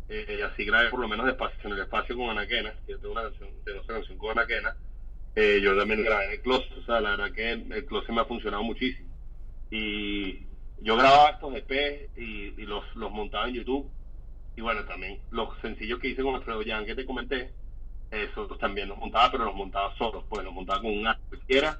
[0.09, 3.12] Eh, así grabé por lo menos despacio, en el espacio con Anaquena, que yo tengo
[3.12, 4.77] una canción, tengo una canción con Anaquena,
[5.37, 8.23] eh, yo también grabé en el closet, o sea, la verdad que el, closet me
[8.23, 9.09] ha funcionado muchísimo.
[9.71, 10.47] Y
[10.81, 13.90] yo grababa estos EP y, y los, los montaba en YouTube
[14.59, 17.53] y bueno, también los sencillos que hice con Alfredo Jan que te comenté,
[18.11, 21.79] eso también los montaba, pero los montaba solos, pues los montaba con un cualquiera.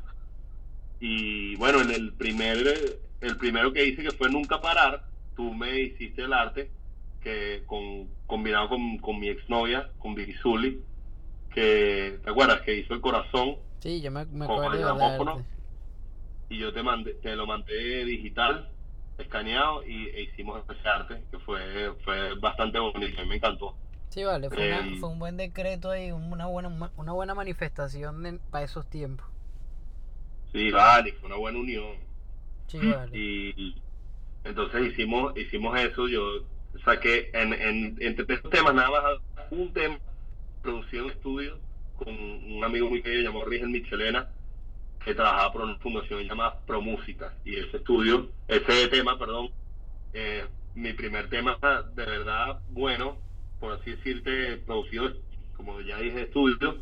[1.01, 2.57] Y bueno, en el primer,
[3.21, 5.03] el primero que hice que fue Nunca Parar,
[5.35, 6.71] tú me hiciste el arte,
[7.29, 10.83] que con, combinado con, con mi exnovia, con Vicky Zully,
[11.55, 12.63] que, ¿te acuerdas?
[12.63, 13.57] Que hizo el corazón.
[13.81, 15.43] Sí, yo me, me acuerdo.
[16.49, 18.71] Y yo te mandé, te lo mandé digital
[19.19, 23.77] escaneado y e hicimos ese arte que fue, fue bastante bonito, me encantó.
[24.09, 28.65] Sí, vale, fue, eh, fue un buen decreto y una buena, una buena manifestación para
[28.65, 29.27] esos tiempos.
[30.53, 31.97] Sí, vale, fue una buena unión.
[32.69, 33.19] Sí, vale.
[33.19, 33.75] Y,
[34.45, 36.45] entonces hicimos hicimos eso, yo
[36.85, 39.03] saqué en, en, entre estos temas nada más
[39.51, 39.99] un tema,
[40.63, 41.59] producí un estudio
[41.97, 44.29] con un amigo muy querido llamado Rigel Michelena,
[45.05, 47.35] que trabajaba por una fundación llamada Promúsica.
[47.45, 49.51] Y ese estudio, ese tema, perdón,
[50.13, 51.59] eh, mi primer tema
[51.95, 53.19] de verdad bueno,
[53.59, 55.13] por así decirte, producido,
[55.57, 56.77] como ya dije, estudio,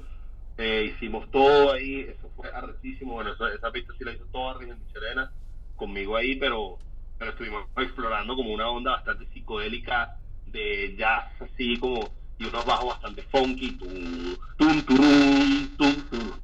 [0.59, 4.77] eh, hicimos todo ahí, eso fue arrechísimo, bueno, esa pista sí la hizo toda Rigel
[4.77, 5.33] Michelena,
[5.77, 6.79] conmigo ahí, pero,
[7.19, 12.89] pero estuvimos explorando como una onda bastante psicodélica de jazz así como y unos bajos
[12.89, 16.41] bastante funky tum tum turum, tum tum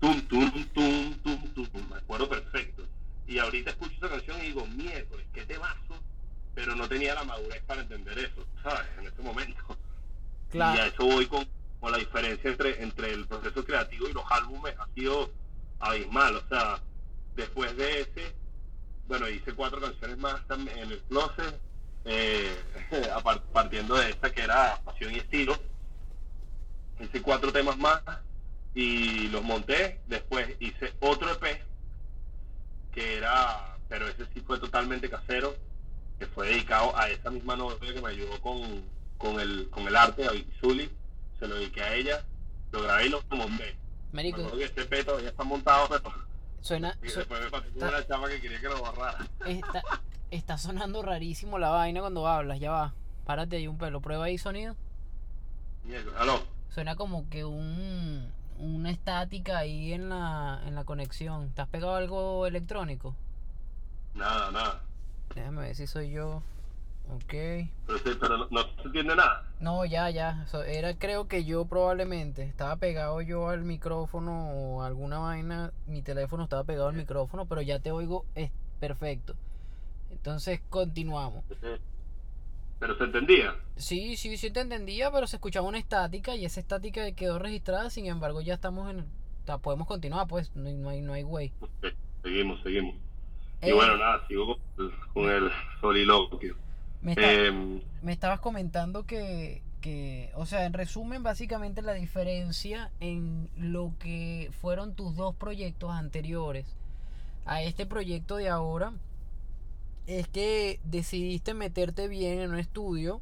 [0.00, 2.82] tum tum tum tum tum me acuerdo perfecto
[3.26, 6.02] y ahorita escucho esa canción y digo miércoles qué temazo
[6.54, 9.60] pero no tenía la madurez para entender eso sabes en ese momento
[10.52, 10.82] y a Claro.
[10.84, 11.44] eso voy con,
[11.80, 15.30] con la diferencia entre entre el proceso creativo y los álbumes ha sido
[15.80, 16.80] abismal o sea
[17.34, 18.36] después de ese
[19.08, 21.60] bueno, hice cuatro canciones más también en el closet,
[22.04, 22.56] eh,
[23.52, 25.56] partiendo de esta que era Pasión y Estilo.
[27.00, 28.02] Hice cuatro temas más
[28.74, 30.00] y los monté.
[30.06, 31.62] Después hice otro EP
[32.92, 35.56] que era, pero ese sí fue totalmente casero,
[36.18, 38.84] que fue dedicado a esa misma novia que me ayudó con,
[39.18, 40.90] con, el, con el arte, a Vicky Zully.
[41.40, 42.24] Se lo dediqué a ella,
[42.70, 43.76] lo grabé y lo monté.
[44.12, 46.14] Me Marico, acuerdo que este EP todavía está montado, pero
[46.64, 49.18] suena, y después me pasé con está- una chama que quería que lo borrara.
[49.46, 49.82] está,
[50.30, 52.94] está sonando rarísimo la vaina cuando hablas, ya va.
[53.26, 54.74] Párate ahí un pelo, prueba ahí sonido.
[55.84, 56.42] Mierda, Aló.
[56.70, 61.50] Suena como que un una estática ahí en la en la conexión.
[61.50, 63.14] ¿Te has pegado algo electrónico?
[64.14, 64.80] Nada, nada.
[65.34, 66.42] Déjame ver si soy yo.
[67.10, 67.30] Ok.
[67.30, 67.68] Pero,
[68.20, 69.44] pero no, no se entiende nada.
[69.60, 70.46] No, ya, ya.
[70.46, 72.42] So- era creo que yo probablemente.
[72.44, 75.72] Estaba pegado yo al micrófono o alguna vaina.
[75.86, 79.34] Mi teléfono estaba pegado al micrófono, pero ya te oigo es perfecto.
[80.10, 81.44] Entonces continuamos.
[82.80, 83.54] Pero se entendía.
[83.76, 87.90] Sí, sí, sí te entendía, pero se escuchaba una estática y esa estática quedó registrada.
[87.90, 89.04] Sin embargo, ya estamos en...
[89.46, 90.54] sea, podemos continuar, pues.
[90.56, 91.52] No, hay- no hay, no hay güey.
[92.22, 92.94] Seguimos, seguimos.
[93.62, 96.56] Y Eh, bueno, nada, sigo con, con el soliloquio.
[97.04, 97.52] Me, está- Eh,
[98.02, 104.50] me estabas comentando que, que, o sea, en resumen, básicamente la diferencia en lo que
[104.60, 106.66] fueron tus dos proyectos anteriores
[107.46, 108.92] a este proyecto de ahora
[110.06, 113.20] es que decidiste meterte bien en un estudio,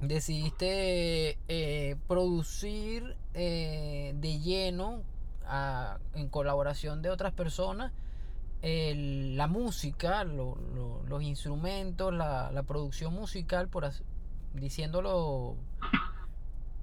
[0.00, 5.02] decidiste eh, producir eh, de lleno
[5.46, 7.92] a- en colaboración de otras personas
[8.62, 14.02] la música, lo- lo- los instrumentos, la, la producción musical, por as-
[14.54, 15.56] diciéndolo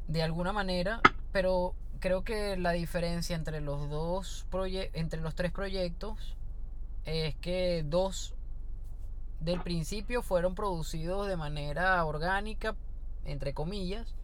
[0.08, 4.46] de alguna manera, pero creo que la diferencia entre los dos
[4.94, 6.36] entre los tres proyectos
[7.06, 8.34] es que dos
[9.40, 12.76] del principio fueron producidos de manera orgánica,
[13.26, 14.16] entre comillas,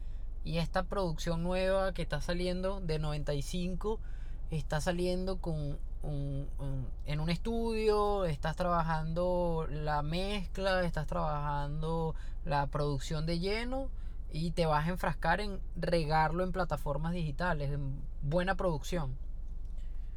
[0.44, 4.00] y esta producción nueva que está saliendo de 95
[4.50, 12.14] está saliendo con un- en un estudio, estás trabajando la mezcla, estás trabajando
[12.44, 13.90] la producción de lleno
[14.32, 19.16] y te vas a enfrascar en regarlo en plataformas digitales, en buena producción.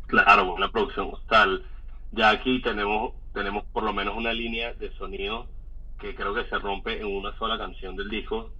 [0.05, 1.65] claro, una producción hostal.
[2.11, 5.47] Ya aquí tenemos, tenemos por lo menos una línea de sonido
[5.99, 8.51] que creo que se rompe en una sola canción del disco.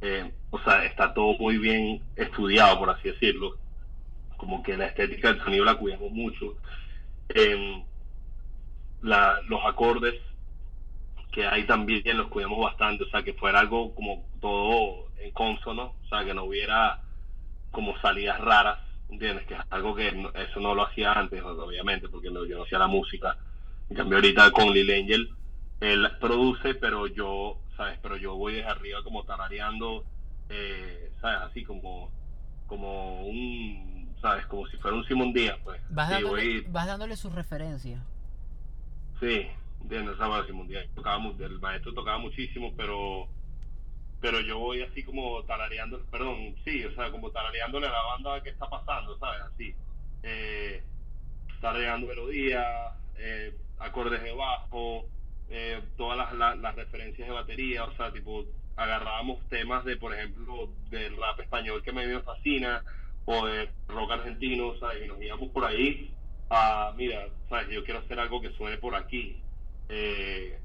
[0.00, 3.56] Eh, o sea, está todo muy bien estudiado, por así decirlo.
[4.36, 6.56] Como que la estética del sonido la cuidamos mucho.
[7.28, 7.84] Em,
[9.00, 10.14] la- los acordes
[11.32, 15.94] que hay también los cuidamos bastante, o sea, que fuera algo como todo en consono,
[16.02, 17.00] o sea, que no hubiera
[17.70, 19.46] como salidas raras, ¿entiendes?
[19.46, 22.64] Que es algo que no- eso no lo hacía antes, obviamente, porque no, yo no
[22.64, 23.36] hacía la música.
[23.90, 25.28] En cambio, ahorita con Lil Angel,
[25.80, 27.98] él produce, pero yo, ¿sabes?
[28.02, 30.04] Pero yo voy desde arriba como tarareando,
[30.48, 31.38] eh, ¿sabes?
[31.50, 32.12] Así como,
[32.66, 33.95] como un,
[34.26, 34.46] ¿sabes?
[34.46, 35.80] Como si fuera un Simón Díaz, pues.
[35.90, 38.00] Vas Sí, dándole, voy- vas dándole sus referencias.
[39.20, 39.46] Sí,
[39.80, 40.88] entiendo, esa base mundial.
[40.94, 43.28] Tocaba, el maestro tocaba muchísimo, pero
[44.20, 48.42] pero yo voy así como tarareando, perdón, sí, o sea, como tarareándole a la banda
[48.42, 49.42] que está pasando, ¿sabes?
[49.42, 49.74] Así.
[50.22, 50.82] Eh,
[51.60, 55.04] tarareando melodías, eh, acordes de bajo,
[55.50, 58.44] eh, todas las, las, las referencias de batería, o sea, tipo,
[58.76, 62.82] agarrábamos temas de, por ejemplo, del rap español que me fascina,
[63.26, 65.04] o de rock argentino, ¿sabes?
[65.04, 66.10] Y nos íbamos por ahí
[66.48, 67.68] a, mira, ¿sabes?
[67.68, 69.40] Yo quiero hacer algo que suene por aquí.
[69.88, 70.58] Eh,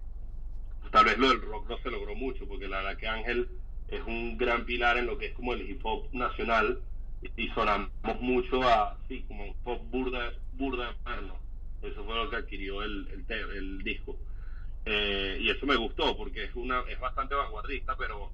[0.91, 3.49] tal vez lo del rock no se logró mucho, porque la verdad que Ángel
[3.87, 6.79] es un gran pilar en lo que es como el hip hop nacional
[7.35, 11.39] y sonamos mucho a, sí, como un pop burda, burda moderno.
[11.81, 14.17] Eso fue lo que adquirió el, el, el disco.
[14.85, 18.31] Eh, y eso me gustó porque es una es bastante vanguardista, pero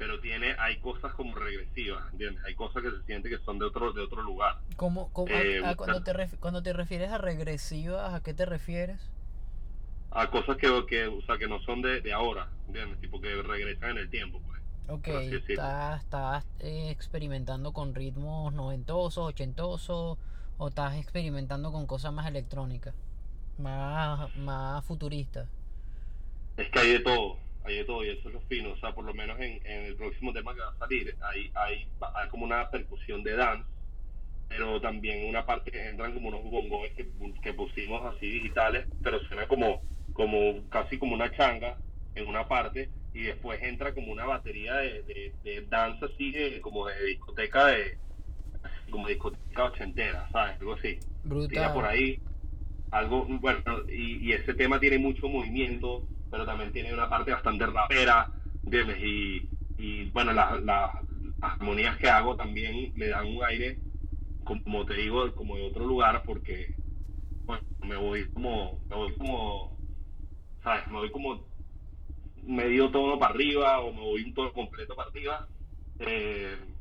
[0.00, 2.42] pero tiene hay cosas como regresivas, ¿entiendes?
[2.46, 4.56] Hay cosas que se siente que son de otro de otro lugar.
[4.76, 8.46] ¿Cómo, cómo- Eh, a cuando, te ref- cuando te refieres a regresivas, ¿a qué te
[8.46, 8.98] refieres?
[10.10, 12.98] A cosas que, que o sea, que no son de, de ahora, ¿entiendes?
[13.00, 14.58] Tipo que regresan en el tiempo, pues.
[14.88, 20.16] Ok, estás, estás eh, experimentando con ritmos noventosos, ochentosos,
[20.56, 22.94] o estás experimentando con cosas más electrónicas,
[23.58, 25.46] más, más futuristas.
[26.56, 28.72] Es que hay de todo, hay de todo y eso es lo fino.
[28.72, 31.50] O sea, por lo menos en, en el próximo tema que va a salir, hay,
[31.54, 33.68] hay, hay como una percusión de dance,
[34.48, 37.08] pero también una parte que entran como unos bongos que,
[37.42, 41.78] que pusimos así digitales, pero suena como, como casi como una changa
[42.14, 46.60] en una parte y después entra como una batería de, de, de danza así, de,
[46.60, 47.98] como de discoteca de
[48.90, 50.58] como discoteca ochentera, ¿sabes?
[50.58, 50.98] Algo así.
[51.22, 51.48] Brutal.
[51.48, 52.20] Tira por ahí
[52.90, 57.66] algo, bueno, y, y ese tema tiene mucho movimiento, pero también tiene una parte bastante
[57.66, 58.32] rapera,
[58.64, 58.98] ¿entiendes?
[59.02, 60.92] Y, y bueno, las las
[61.40, 63.84] armonías que hago también le dan un aire,
[64.44, 66.80] como te digo, como de otro lugar, porque
[67.46, 69.82] bueno, me voy como, me voy como,
[70.62, 70.86] ¿sabes?
[70.88, 71.48] Me voy como
[72.36, 75.50] medio tono para arriba o me voy un tono completo para arriba.
[75.98, 76.76] Eh,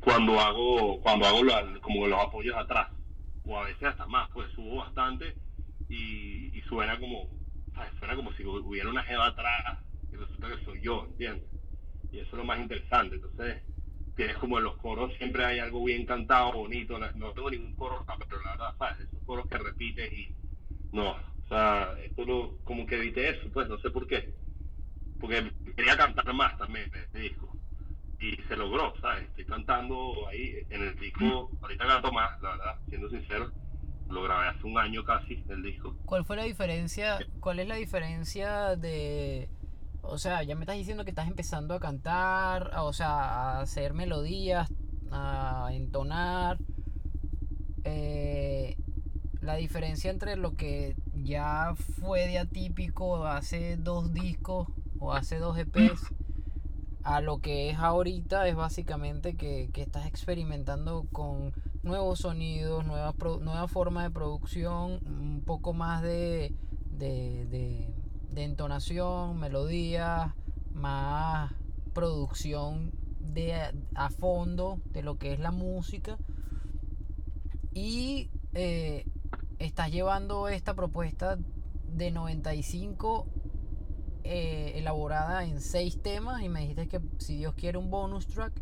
[0.00, 2.90] cuando hago cuando hago la- como los apoyos atrás
[3.44, 5.38] o a veces hasta más pues subo bastante
[5.88, 7.43] y, y suena como
[7.74, 7.92] ¿sabes?
[7.98, 9.78] suena como si hubiera una jeva atrás
[10.12, 11.48] y resulta que soy yo ¿entiendes?
[12.10, 13.62] y eso es lo más interesante entonces
[14.16, 18.04] tienes como en los coros siempre hay algo bien cantado bonito no, tengo ningún coro
[18.28, 19.00] pero la verdad ¿sabes?
[19.00, 20.32] esos coros que repites y
[20.92, 24.34] no o sea esto lo, como que evité eso pues no sé por qué
[25.20, 27.54] porque quería cantar más también este disco
[28.20, 29.24] y se logró, ¿sabes?
[29.28, 33.52] Estoy cantando ahí en el disco, ahorita canto más, la verdad, siendo sincero,
[34.24, 35.94] grabé hace un año casi el disco.
[36.04, 37.18] ¿Cuál fue la diferencia?
[37.40, 39.48] ¿Cuál es la diferencia de...
[40.02, 43.94] O sea, ya me estás diciendo que estás empezando a cantar, o sea, a hacer
[43.94, 44.70] melodías,
[45.10, 46.58] a entonar.
[47.84, 48.76] Eh,
[49.40, 55.58] la diferencia entre lo que ya fue de atípico hace dos discos o hace dos
[55.58, 56.12] EPs
[57.04, 61.52] a lo que es ahorita es básicamente que, que estás experimentando con
[61.84, 66.54] nuevos sonidos, nuevas pro- nueva forma de producción, un poco más de,
[66.90, 67.94] de, de-
[68.42, 70.32] entonación, melodías,
[70.72, 71.52] más
[71.92, 76.18] producción de a, a fondo de lo que es la música.
[77.72, 79.06] Y eh,
[79.58, 81.38] estás llevando esta propuesta
[81.92, 83.26] de 95
[84.24, 88.52] eh, elaborada en seis temas y me dijiste que si Dios quiere un bonus track,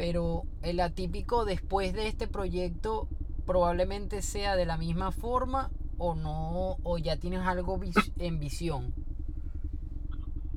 [0.00, 3.06] pero el atípico después de este proyecto
[3.44, 8.94] probablemente sea de la misma forma o no, o ya tienes algo vis- en visión.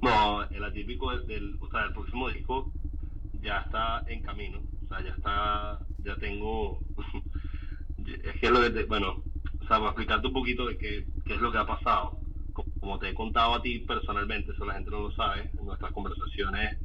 [0.01, 2.71] No, el atípico del, del, o sea, el próximo disco
[3.33, 6.83] ya está en camino, o sea, ya está, ya tengo,
[8.05, 9.09] es que lo de, bueno,
[9.59, 12.19] o sea, para explicarte un poquito de qué, qué es lo que ha pasado,
[12.53, 15.65] Co- como te he contado a ti personalmente, eso la gente no lo sabe, en
[15.65, 16.77] nuestras conversaciones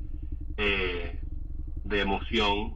[0.57, 0.98] eh,
[1.89, 2.75] de emoción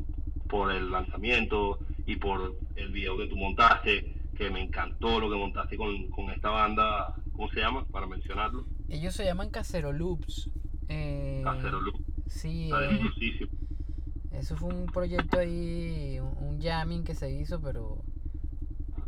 [0.49, 5.37] por el lanzamiento y por el video que tú montaste, que me encantó lo que
[5.37, 7.85] montaste con, con esta banda, ¿cómo se llama?
[7.87, 10.51] Para mencionarlo, Ellos se llaman Casero Loops.
[10.89, 11.97] Eh, Casero Loop,
[12.27, 13.49] Sí, eh.
[14.33, 18.03] Eso fue un proyecto ahí, un un jamming que se hizo, pero.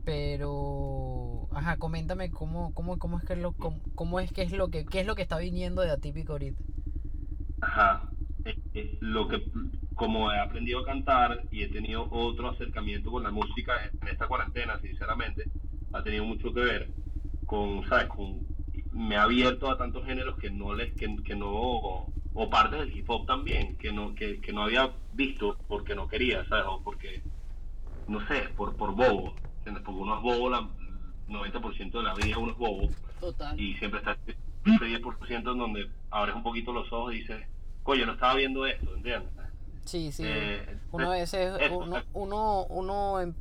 [0.05, 1.49] Pero.
[1.53, 4.69] Ajá, coméntame cómo, cómo, cómo es que es lo, cómo, cómo es que es lo
[4.69, 6.63] que, qué es lo que está viniendo de Atípico ahorita.
[7.61, 8.11] Ajá.
[8.45, 9.43] Eh, eh, lo que,
[9.95, 14.27] como he aprendido a cantar y he tenido otro acercamiento con la música en esta
[14.27, 15.45] cuarentena, sinceramente,
[15.93, 16.89] ha tenido mucho que ver
[17.47, 18.09] con, ¿sabes?
[18.09, 18.41] Con,
[18.93, 22.97] me ha abierto a tantos géneros que no les, que, que no, o partes del
[22.97, 26.65] hip hop también, que no, que, que no había visto porque no quería, ¿sabes?
[26.69, 27.23] O porque,
[28.09, 29.85] no sé, por, por bobo, ¿entiendes?
[29.85, 30.69] Porque uno es bobo, la
[31.29, 33.59] 90% de la vida uno es bobo Total.
[33.59, 37.47] y siempre está ese 10% en donde abres un poquito los ojos y dices,
[37.83, 39.44] coño, no estaba viendo esto, ¿entiendes?
[39.85, 40.25] Sí, sí.
[40.27, 42.05] Eh, uno a eh, veces, eso, uno, eh.
[42.15, 43.35] uno, uno, em-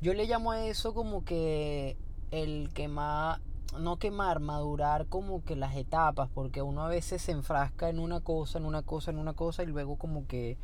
[0.00, 1.96] yo le llamo a eso como que
[2.30, 3.40] el quemar,
[3.78, 8.20] no quemar, madurar como que las etapas, porque uno a veces se enfrasca en una
[8.20, 10.56] cosa, en una cosa, en una cosa y luego como que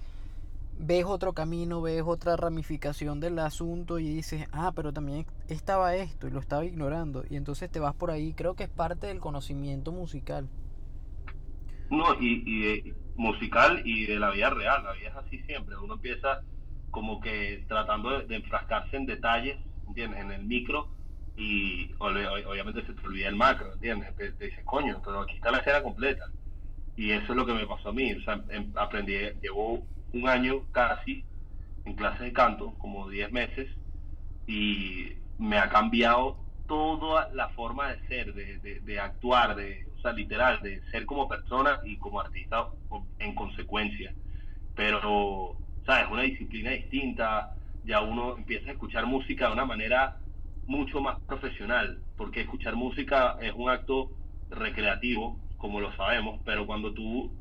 [0.79, 6.29] ves otro camino, ves otra ramificación del asunto y dices, ah, pero también estaba esto
[6.29, 9.19] y lo estaba ignorando y entonces te vas por ahí, creo que es parte del
[9.21, 10.49] conocimiento musical.
[11.91, 15.77] No, y, y de- musical y de la vida real, la vida es así siempre,
[15.79, 16.41] uno empieza
[16.91, 20.21] como que tratando de, de enfrascarse en detalles, ¿entiendes?
[20.23, 20.97] En el micro
[21.37, 24.17] y obviamente se te olvida el macro, ¿entiendes?
[24.17, 26.25] Te, te dices, coño, pero aquí está la escena completa.
[26.97, 30.29] Y eso es lo que me pasó a mí, o sea, em- aprendí, llevo un
[30.29, 31.27] año casi
[31.85, 33.69] en clases de canto, como 10 meses,
[34.47, 40.01] y me ha cambiado toda la forma de ser, de, de, de actuar, de, o
[40.01, 42.69] sea, literal, de ser como persona y como artista
[43.19, 44.15] en consecuencia.
[44.75, 46.09] Pero, ¿sabes?
[46.11, 50.19] Una disciplina distinta, ya uno empieza a escuchar música de una manera
[50.67, 54.11] mucho más profesional, porque escuchar música es un acto
[54.51, 57.33] recreativo, como lo sabemos, pero cuando tú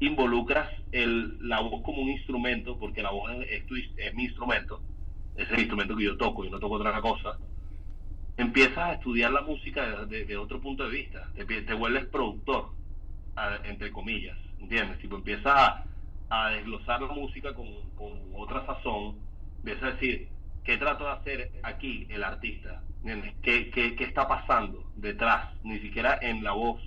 [0.00, 3.62] involucras el, la voz como un instrumento, porque la voz es,
[3.96, 4.82] es, mi instrumento,
[5.36, 7.38] es el instrumento que yo toco y no toco otra cosa,
[8.36, 12.70] empiezas a estudiar la música de, otro punto de vista, te, te vuelves productor,
[13.64, 14.98] entre comillas, ¿entiendes?
[14.98, 15.84] Tipo, empiezas a,
[16.30, 19.18] a desglosar la música con, con, otra sazón,
[19.58, 20.28] empiezas a decir,
[20.64, 22.82] ¿qué trato de hacer aquí el artista?
[22.98, 23.34] ¿Entiendes?
[23.42, 25.54] ¿Qué, qué, qué está pasando detrás?
[25.64, 26.80] Ni siquiera en la voz.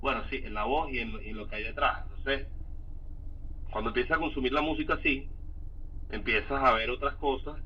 [0.00, 2.04] Bueno, sí, en la voz y en, lo que hay detrás.
[2.04, 2.46] Entonces,
[3.70, 5.28] cuando empiezas a consumir la música así,
[6.10, 7.56] empiezas a ver otras cosas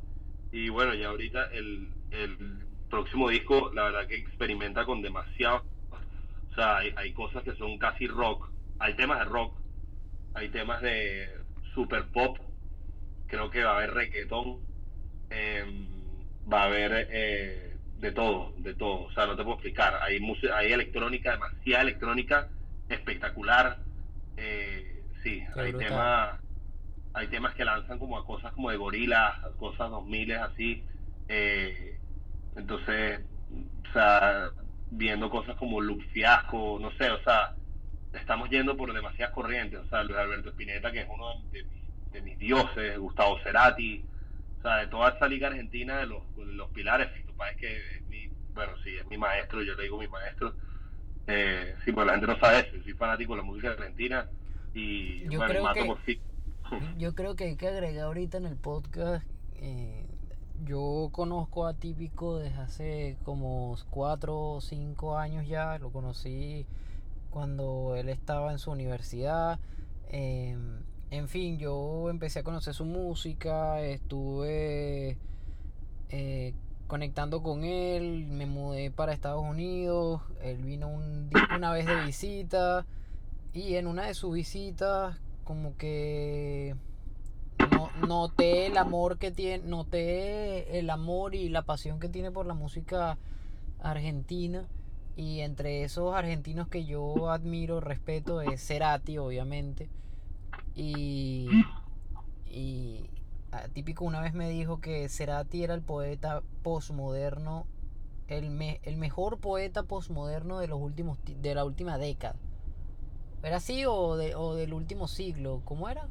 [0.51, 5.65] y bueno, ya ahorita el, el próximo disco, la verdad que experimenta con demasiado,
[6.51, 9.57] o sea, hay, hay cosas que son casi rock, hay temas de rock,
[10.35, 11.27] hay temas de
[11.75, 12.37] super pop,
[13.29, 14.59] creo que va a haber reggaetón,
[15.31, 15.89] em,
[16.53, 20.21] va a haber eh, de todo, de todo, o sea, no te puedo explicar, hay,
[20.55, 22.49] hay electrónica, demasiada electrónica
[22.91, 23.79] espectacular,
[24.37, 26.41] eh, sí, hay temas
[27.15, 30.83] hay temas que lanzan como a cosas como de gorilas, cosas 2000 así,
[31.29, 31.99] eh,
[32.57, 33.21] entonces,
[33.89, 34.51] o sea,
[34.91, 37.55] viendo cosas como Luke Fiasco, no sé, o sea,
[38.13, 39.81] estamos yendo por demasiadas corrientes.
[39.81, 44.05] O sea, Luis Alberto Spinetta, que es uno de, mis dioses, Gustavo Cerati,
[44.59, 47.09] o sea, de toda esa liga argentina de los, los pilares.
[47.25, 50.55] tu es que es mi, bueno, sí, es mi maestro, yo le digo mi maestro.
[51.27, 54.29] Eh, sí, pues la gente no sabe eso, yo soy fanático de la música argentina
[54.75, 56.21] y yo creo que,
[56.99, 59.25] Yo creo que hay que agregar ahorita en el podcast.
[59.55, 60.07] Eh,
[60.65, 65.79] yo conozco a Típico desde hace como 4 o 5 años ya.
[65.79, 66.67] Lo conocí
[67.31, 69.59] cuando él estaba en su universidad.
[70.09, 75.19] Em, en fin, yo empecé a conocer su música, estuve
[76.11, 76.55] eh,
[76.87, 80.89] conectando con él, me mudé para Estados Unidos, él vino
[81.57, 82.87] una vez de visita
[83.53, 86.77] y en una de sus visitas como que
[88.07, 92.55] noté el amor que tiene, noté el amor y la pasión que tiene por la
[92.55, 93.19] música
[93.81, 94.69] argentina
[95.17, 99.91] y entre esos argentinos que yo admiro, respeto, es Cerati, obviamente.
[100.75, 101.49] Y,
[102.47, 103.11] y
[103.73, 107.67] típico una vez me dijo que Cerati era el poeta postmoderno,
[108.29, 112.37] el, el mejor poeta postmoderno de los últimos de la última década.
[113.43, 115.63] ¿Era así o, de, o del último siglo?
[115.65, 116.09] ¿Cómo era?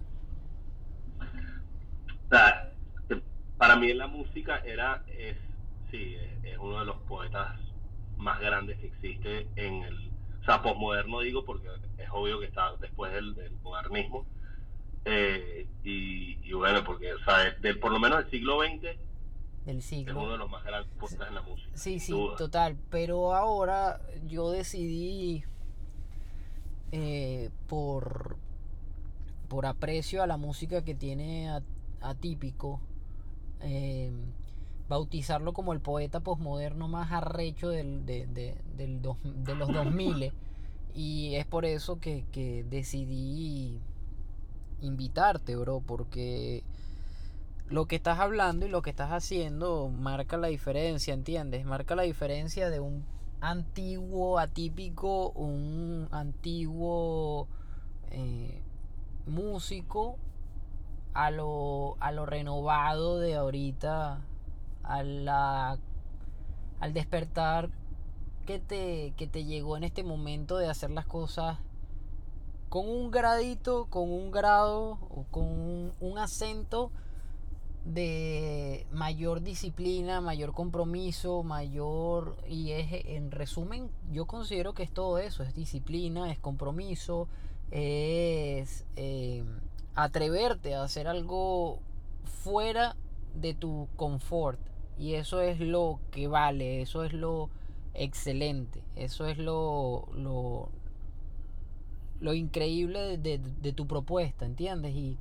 [3.58, 5.38] Para mí la música era, es,
[5.92, 7.60] sí, es uno de los poetas
[8.18, 10.12] más grandes que existe en el,
[10.42, 11.68] o sea, posmoderno digo porque
[11.98, 14.26] es obvio que está después del, modernismo,
[15.06, 18.98] eh, y, bueno, porque, o sea, del, por lo menos del siglo XX,
[19.66, 20.12] del siglo.
[20.12, 21.70] Es uno de los más grandes poetas en la música.
[21.76, 22.78] Sí, sí, total.
[22.90, 25.44] Pero ahora yo decidí
[26.92, 28.38] eh, por,
[29.48, 31.50] por aprecio a la música que tiene
[32.02, 32.80] atípico.
[33.62, 34.12] Eh,
[34.92, 40.34] bautizarlo como el poeta posmoderno más arrecho del, de, de, del de los 2000.
[40.94, 43.80] y es por eso que, que decidí
[44.82, 46.66] invitarte, bro, porque
[47.70, 51.66] lo que estás hablando y lo que estás haciendo marca la diferencia, ¿entiendes?
[51.66, 53.06] Marca la diferencia de un
[53.40, 57.48] antiguo atípico, un antiguo
[58.10, 58.62] eh,
[59.26, 60.18] músico
[61.14, 64.22] a lo, a lo renovado de ahorita
[65.04, 65.78] la,
[66.80, 67.70] al despertar
[68.46, 71.60] que te, que te llegó en este momento de hacer las cosas
[72.70, 74.98] con un gradito, con un grado
[75.30, 76.92] con un, acento
[77.84, 82.38] de mayor disciplina, mayor compromiso, mayor...
[82.48, 87.28] Y es, en resumen, yo considero que es todo eso, es disciplina, es compromiso,
[87.72, 89.44] es eh,
[89.96, 91.80] atreverte a hacer algo
[92.24, 92.96] fuera
[93.36, 94.60] de tu confort.
[94.98, 97.50] Y eso es lo que vale, eso es lo
[97.94, 100.70] excelente, eso es lo, lo,
[102.20, 104.96] lo increíble de, tu propuesta, ¿entiendes?
[104.96, 105.18] Y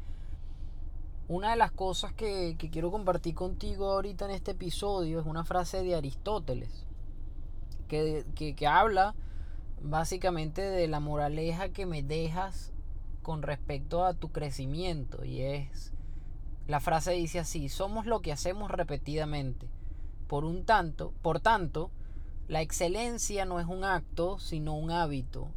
[1.29, 5.83] una de las cosas que, quiero compartir contigo ahorita en este episodio es una frase
[5.83, 6.87] de Aristóteles,
[7.89, 9.15] que, que habla
[9.83, 12.73] básicamente de la moraleja que me dejas
[13.23, 15.93] con respecto a tu crecimiento y es
[16.71, 19.69] la frase dice así, somos lo que hacemos repetidamente.
[20.29, 21.91] Por un tanto, por tanto,
[22.47, 25.49] la excelencia no es un acto, sino un hábito.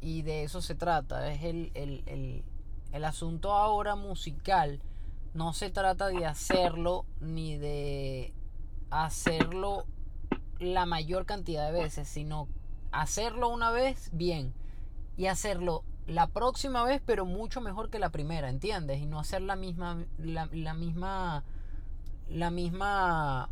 [0.00, 1.32] Y de eso se trata.
[1.32, 2.42] Es el, el,
[2.90, 4.80] el asunto ahora musical.
[5.34, 8.34] No se trata de hacerlo ni de
[8.90, 9.86] hacerlo
[10.58, 12.48] la mayor cantidad de veces, sino
[12.90, 14.52] hacerlo una vez bien
[15.16, 19.00] y hacerlo la próxima vez, pero mucho mejor que la primera, ¿entiendes?
[19.00, 21.44] Y no hacer la misma, la, la misma,
[22.28, 23.50] la misma,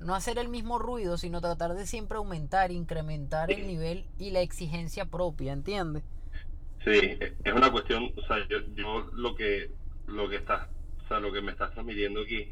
[0.00, 4.40] no hacer el mismo ruido, sino tratar de siempre aumentar, incrementar el nivel y la
[4.40, 6.02] exigencia propia, ¿entiendes?
[6.84, 9.70] Sí, es una cuestión, o sea, yo, yo lo que,
[10.06, 10.68] lo que estás,
[11.04, 12.48] o sea, lo que me estás transmitiendo aquí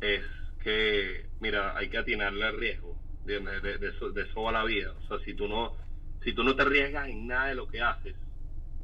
[0.00, 0.22] es
[0.62, 4.92] que, mira, hay que atinarle al riesgo, de, de, eso, de eso va la vida,
[4.92, 5.74] o sea, si tú no,
[6.22, 8.16] si tú no te arriesgas en nada de lo que haces,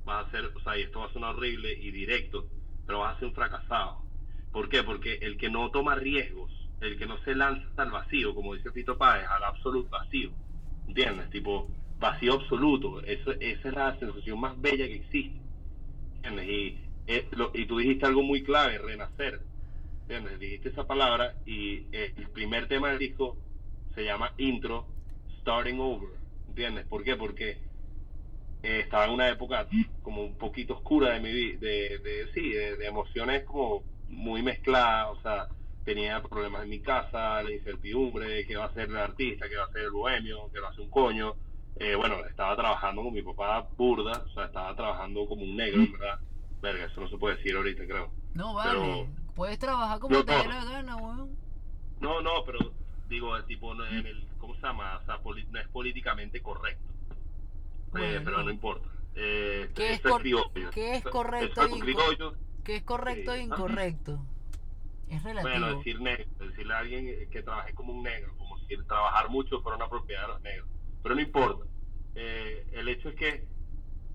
[0.05, 2.47] vas a ser, o sea, y esto va a sonar horrible y directo,
[2.87, 4.03] pero vas a ser un fracasado.
[4.53, 4.83] ¿Por qué?
[4.83, 8.71] Porque el que no toma riesgos, el que no se lanza al vacío, como dice
[8.71, 10.31] Fito Páez, al absoluto vacío,
[10.87, 11.31] ¿entiendes?
[11.31, 11.69] Tipo,
[11.99, 15.41] vacío absoluto, eso, esa es la sensación más bella que existe,
[16.23, 16.49] ¿entiendes?
[16.49, 19.41] Y, eh, y tú dijiste algo muy clave, renacer,
[20.03, 20.39] ¿entiendes?
[20.39, 23.39] Dijiste esa palabra y el primer tema del disco
[23.95, 24.87] se llama intro,
[25.41, 26.11] starting over,
[26.55, 26.87] ¿entiendes?
[26.87, 27.17] ¿Por qué?
[27.17, 27.59] Porque
[28.63, 29.67] eh, estaba en una época
[30.03, 35.19] como un poquito oscura de mi vida, de, de, sí, de, emociones como muy mezcladas,
[35.19, 35.49] o sea,
[35.85, 39.65] tenía problemas en mi casa, la incertidumbre, qué va a ser el artista, qué va
[39.65, 41.35] a ser el bohemio, qué va a ser un coño.
[41.77, 45.83] Eh, bueno, estaba trabajando con mi papá burda, o sea, estaba trabajando como un negro,
[45.91, 46.21] ¿verdad?
[46.63, 48.13] Verga, eso no se puede decir ahorita, creo.
[48.35, 49.09] No, vale.
[49.35, 51.37] Puedes trabajar como te dé la gana, weón.
[51.99, 52.61] No, no, pero
[53.09, 54.99] digo, tipo, en el, ¿cómo se llama?
[54.99, 55.21] O sea,
[55.51, 56.85] no es políticamente correcto.
[57.97, 58.89] Eh, pero no importa.
[59.15, 61.61] Eh, ¿Qué, es, ¿Qué es correcto
[62.65, 64.25] ¿Qué es correcto e incorrecto?
[65.09, 65.51] Es relativo.
[65.51, 69.61] Bueno, decir negro, decirle a alguien que trabaje como un negro, como si trabajar mucho
[69.61, 70.69] fuera una propiedad de los negros.
[71.03, 71.65] Pero no importa.
[72.17, 73.47] Eh, el hecho es que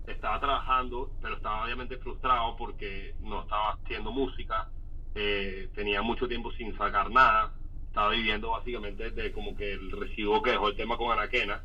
[0.06, 4.68] estaba trabajando, pero estaba obviamente frustrado porque no estaba haciendo música,
[5.14, 7.54] eh, tenía mucho tiempo sin sacar nada,
[7.90, 11.64] estaba viviendo básicamente de como que el recibo que dejó el tema con Anaquena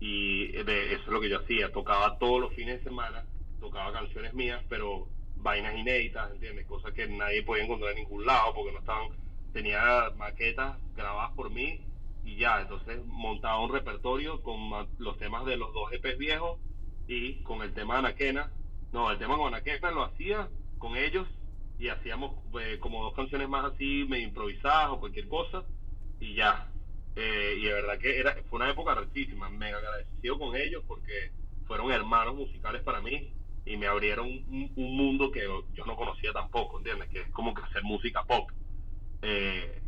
[0.00, 3.26] y de, eso es lo que yo hacía, tocaba todos los fines de semana,
[3.60, 6.66] tocaba canciones mías, pero vainas inéditas, ¿entiendes?
[6.66, 9.08] Cosas que nadie podía encontrar en ningún lado porque no estaban,
[9.52, 11.80] tenía maquetas grabadas por mí
[12.24, 16.58] y ya, entonces montaba un repertorio con los temas de los dos EPs viejos
[17.06, 18.50] y con el tema de Anaquena,
[18.92, 20.48] no, el tema con Anaquena lo hacía
[20.78, 21.28] con ellos
[21.78, 25.62] y hacíamos eh, como dos canciones más así, me improvisadas o cualquier cosa
[26.20, 26.68] y ya,
[27.14, 31.30] eh, y de verdad que era, fue una época rechísima, mega agradecido con ellos porque
[31.66, 33.32] fueron hermanos musicales para mí
[33.64, 35.42] y me abrieron un, mundo que
[35.74, 37.08] yo no conocía tampoco, ¿entiendes?
[37.10, 38.50] Que es como que hacer música pop.
[39.22, 39.80] Eh,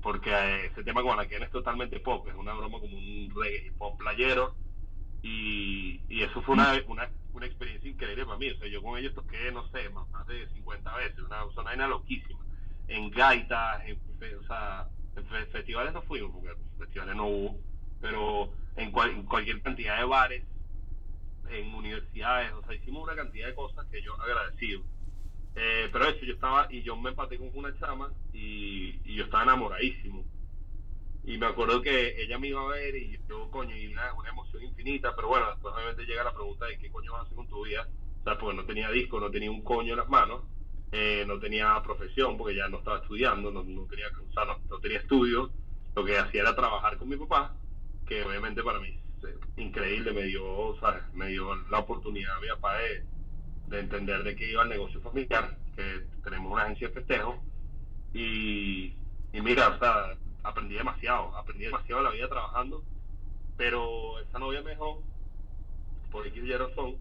[0.00, 0.30] porque
[0.66, 4.54] ese tema con Anakin es totalmente pop, es una broma como un reggae pop playero
[5.22, 8.50] y, y eso fue una, una, una, experiencia increíble para mí.
[8.50, 12.40] O sea, yo con ellos toqué, no sé, más, de 50 veces, una, vaina loquísima.
[12.88, 13.98] En gaitas, en,
[14.38, 17.60] o sea, en festivales no fuimos, porque festivales no hubo,
[18.00, 20.44] pero en, cualquier cantidad de bares,
[21.50, 24.82] en universidades, o sea, hicimos una cantidad de cosas que yo agradecido.
[25.54, 29.42] Eh, pero eso, yo estaba, y yo me empaté con una chama y, yo estaba
[29.44, 30.24] enamoradísimo.
[31.24, 34.30] Y me acuerdo que ella me iba a ver y yo, coño, y una, una
[34.30, 37.36] emoción infinita, pero bueno, después obviamente llega la pregunta de qué coño vas a hacer
[37.36, 37.86] con tu vida.
[38.20, 40.42] O sea, porque no tenía disco, no tenía un coño en las manos
[40.90, 44.98] eh, no tenía profesión porque ya no estaba estudiando, no, no tenía, o no, tenía
[44.98, 45.50] estudios,
[45.94, 47.54] lo que hacía era trabajar con mi papá,
[48.06, 50.74] que obviamente para mí es increíble, me dio,
[51.12, 56.06] me dio la oportunidad mi papá de, entender de qué iba el negocio familiar, que
[56.24, 57.44] tenemos una agencia de festejo,
[58.14, 58.94] y,
[59.34, 62.82] y mira, o sea, aprendí demasiado, aprendí demasiado la vida trabajando,
[63.56, 65.02] pero esa novia me dejó,
[66.10, 66.96] por X y razón,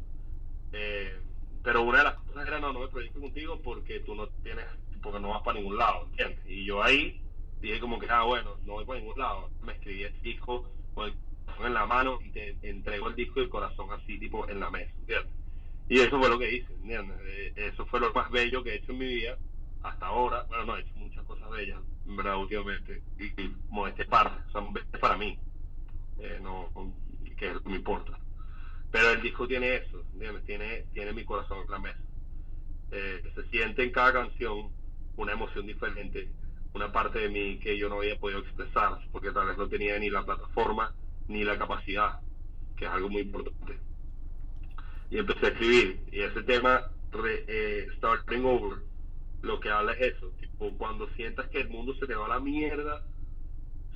[0.74, 1.20] eh,
[1.64, 4.66] pero una de las cosas era, no, no me proyecto contigo porque tú no tienes,
[5.02, 6.40] porque no vas para ningún lado, ¿entiendes?
[6.48, 7.22] Y yo ahí
[7.62, 9.50] dije como que, ah, bueno, no voy para ningún lado.
[9.64, 11.16] Me escribí el disco con el
[11.46, 14.60] corazón en la mano y te entrego el disco y el corazón así, tipo, en
[14.60, 15.34] la mesa, ¿entiendes?
[15.90, 17.18] Y eso fue lo que hice, ¿entiendes?
[17.26, 19.38] Eh, eso fue lo más bello que he hecho en mi vida
[19.84, 20.44] hasta ahora.
[20.44, 23.02] Bueno, no, he hecho muchas cosas bellas, verdad, últimamente.
[23.20, 23.56] Y, y
[23.88, 25.40] este parte, son para mí,
[26.20, 26.70] eh, no,
[27.38, 28.18] que es lo que me importa.
[28.92, 30.04] Pero el disco tiene eso,
[30.46, 32.00] tiene, tiene mi corazón en la mesa.
[32.92, 34.70] Eh, se siente en cada canción
[35.18, 36.30] una emoción diferente,
[36.74, 40.00] una parte de mí que yo no había podido expresar, porque tal vez no tenía
[40.00, 40.94] ni la plataforma
[41.28, 42.22] ni la capacidad,
[42.78, 43.78] que es algo muy importante.
[45.10, 46.90] Y empecé a escribir, y ese tema,
[47.26, 48.80] eh, Starting Over,
[49.42, 52.30] lo que habla es eso, tipo, cuando sientas que el mundo se te va a
[52.30, 53.06] la mierda,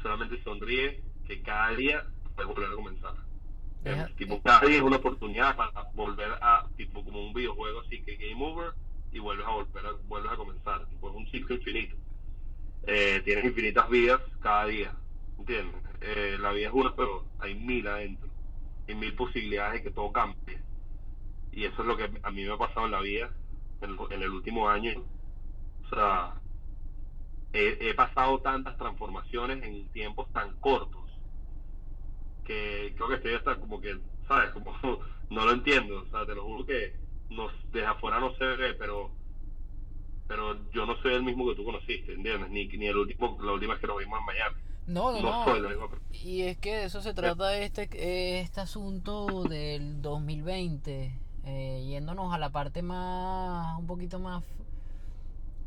[0.01, 3.31] solamente sonríe, que cada día puedes volver a comenzar
[4.15, 8.15] tipo, cada día es una oportunidad para volver a, tipo, como un videojuego así que
[8.15, 8.73] game over
[9.11, 10.87] y vuelves a volver a, vuelves a comenzar.
[10.87, 11.95] Tipo, es un ciclo infinito.
[12.87, 14.93] Eh, tienes infinitas vidas cada día,
[15.37, 15.81] ¿entiendes?
[16.01, 18.29] Eh, la vida es una, pero hay mil adentro.
[18.87, 20.59] Hay mil posibilidades de que todo cambie.
[21.51, 23.29] y eso es lo que a mí me ha pasado en la vida
[23.81, 25.03] en, en el último año.
[25.91, 26.33] Sea,
[27.53, 31.01] he, he, pasado tantas transformaciones en tiempos tan cortos
[32.45, 34.49] que creo que estoy hasta como que, ¿sabes?
[34.53, 34.73] Como
[35.29, 36.95] no lo entiendo, o sea, te lo juro que
[37.29, 39.11] nos, desde afuera no se ve, pero
[40.27, 42.49] pero yo no soy el mismo que tú conociste, ¿entiendes?
[42.49, 44.55] Ni, ni el último, la última vez que nos vimos en Miami.
[44.87, 45.89] No, no, no.
[46.11, 52.37] Y es que de eso se trata este, este asunto del 2020, eh, yéndonos a
[52.37, 54.41] la parte más, un poquito más,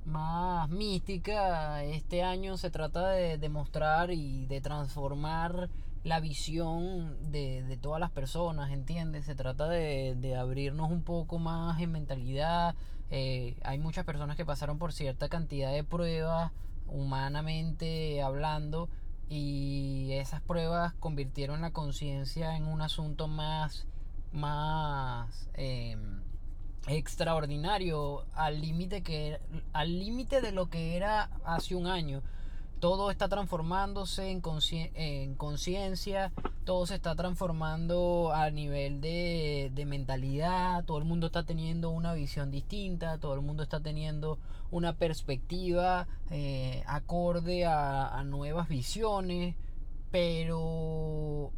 [0.05, 1.83] más mística.
[1.85, 5.71] Este año se trata de demostrar y de transformar
[6.05, 9.25] la visión de, de todas las personas, ¿entiendes?
[9.25, 12.75] Se trata de, de abrirnos un poco más en mentalidad.
[13.11, 16.53] Eh, hay muchas personas que pasaron por cierta cantidad de pruebas,
[16.87, 18.89] humanamente hablando,
[19.29, 23.87] y esas pruebas convirtieron la conciencia en un asunto más,
[24.33, 26.23] más em,
[26.87, 29.41] extraordinario, al límite que
[29.73, 32.23] al límite de lo que era hace un año.
[32.81, 34.43] Todo está transformándose en
[35.37, 36.33] conciencia,
[36.65, 42.51] todo se está transformando a nivel de, mentalidad, todo el mundo está teniendo una visión
[42.51, 44.39] distinta, todo el mundo está teniendo
[44.71, 49.55] una perspectiva eh, acorde a, a nuevas visiones,
[50.11, 51.53] pero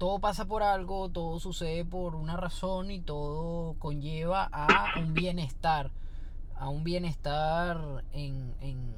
[0.00, 5.90] todo pasa por algo, todo sucede por una razón y todo conlleva a un bienestar,
[6.56, 8.96] a un bienestar en, en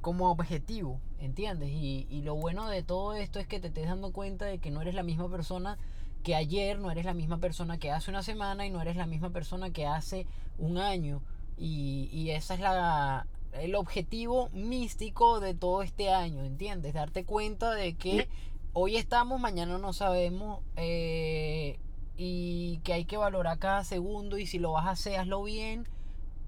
[0.00, 1.70] como objetivo, ¿entiendes?
[1.70, 4.70] Y, y, lo bueno de todo esto es que te estés dando cuenta de que
[4.70, 5.78] no eres la misma persona
[6.22, 9.06] que ayer, no eres la misma persona que hace una semana y no eres la
[9.06, 11.22] misma persona que hace un año.
[11.58, 16.94] Y, y esa es la, el objetivo místico de todo este año, ¿entiendes?
[16.94, 18.28] Darte cuenta de que
[18.74, 21.78] hoy estamos, mañana no sabemos eh,
[22.16, 25.88] y que hay que valorar cada segundo y si lo vas a hacer, hazlo bien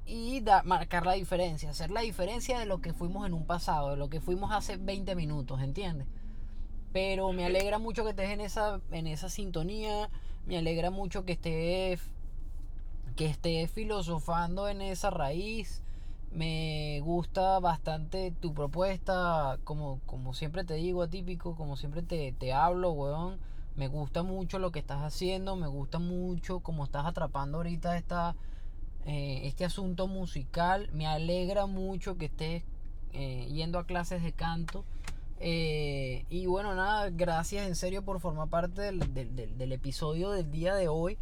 [0.05, 3.97] y marcar la diferencia, hacer la diferencia de lo que fuimos en un pasado, de
[3.97, 6.07] lo que fuimos hace 20 minutos, ¿entiendes?
[6.93, 10.11] Pero me alegra mucho que estés en esa, en esa sintonía,
[10.47, 12.01] me alegra mucho que estés,
[13.15, 15.83] que estés filosofando en esa raíz,
[16.37, 22.53] me gusta bastante tu propuesta, como, como siempre te digo, atípico, como siempre te, te
[22.53, 23.39] hablo, weón.
[23.75, 28.37] Me gusta mucho lo que estás haciendo, me gusta mucho cómo estás atrapando ahorita esta
[29.07, 30.91] eh, este asunto musical.
[30.93, 32.65] Me alegra mucho que estés
[33.13, 34.85] eh, yendo a clases de canto.
[35.39, 40.89] Eh, y bueno, nada, gracias en serio por formar parte del, episodio del día de
[40.89, 41.19] hoy.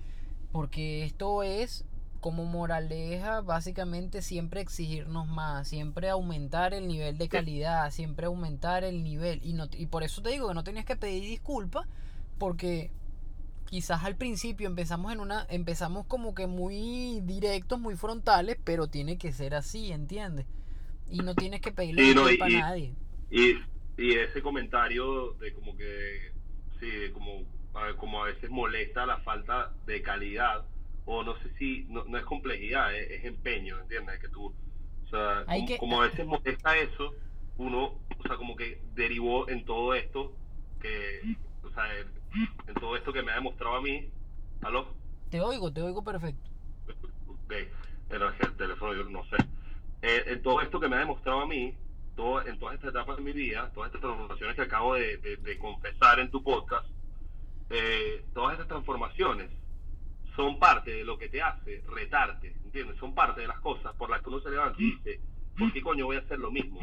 [0.50, 1.84] Porque esto es
[2.24, 9.04] como moraleja, básicamente siempre exigirnos más, siempre aumentar el nivel de calidad, siempre aumentar el
[9.04, 9.40] nivel.
[9.44, 11.86] Y, no, y por eso te digo que no tienes que pedir disculpas,
[12.38, 12.90] porque
[13.66, 19.18] quizás al principio empezamos en una empezamos como que muy directos, muy frontales, pero tiene
[19.18, 20.46] que ser así, ¿entiendes?
[21.10, 22.94] Y no tienes que pedirle disculpas a nadie.
[23.30, 23.50] Y,
[23.98, 26.32] y ese comentario de como que
[26.80, 27.42] sí, como
[27.98, 30.64] como a veces molesta la falta de calidad
[31.06, 34.20] o no sé si no, es complejidad, es, empeño, ¿entiendes?
[34.20, 37.14] Que tú o sea, como, como a veces molesta eso,
[37.58, 40.32] uno, o sea, como que derivó en todo esto
[40.80, 41.84] que o sea,
[42.66, 44.08] en todo esto que me ha demostrado a mí.
[44.62, 44.88] ¿Aló?
[45.30, 46.50] Te oigo, te oigo perfecto.
[47.26, 47.54] Ok,
[48.08, 49.36] pero es el teléfono yo no sé.
[50.02, 51.74] Eh, en todo esto que me ha demostrado a mí,
[52.16, 55.58] todo, en todas estas etapas de mi vida, todas estas transformaciones que acabo de, de,
[55.58, 56.86] confesar en tu podcast,
[57.70, 59.50] eh, todas estas transformaciones
[60.36, 62.96] son parte de lo que te hace retarte, ¿entiendes?
[62.98, 65.20] Son parte de las cosas por las que uno se levanta y dice,
[65.56, 66.80] ¿por qué coño voy a hacer lo mismo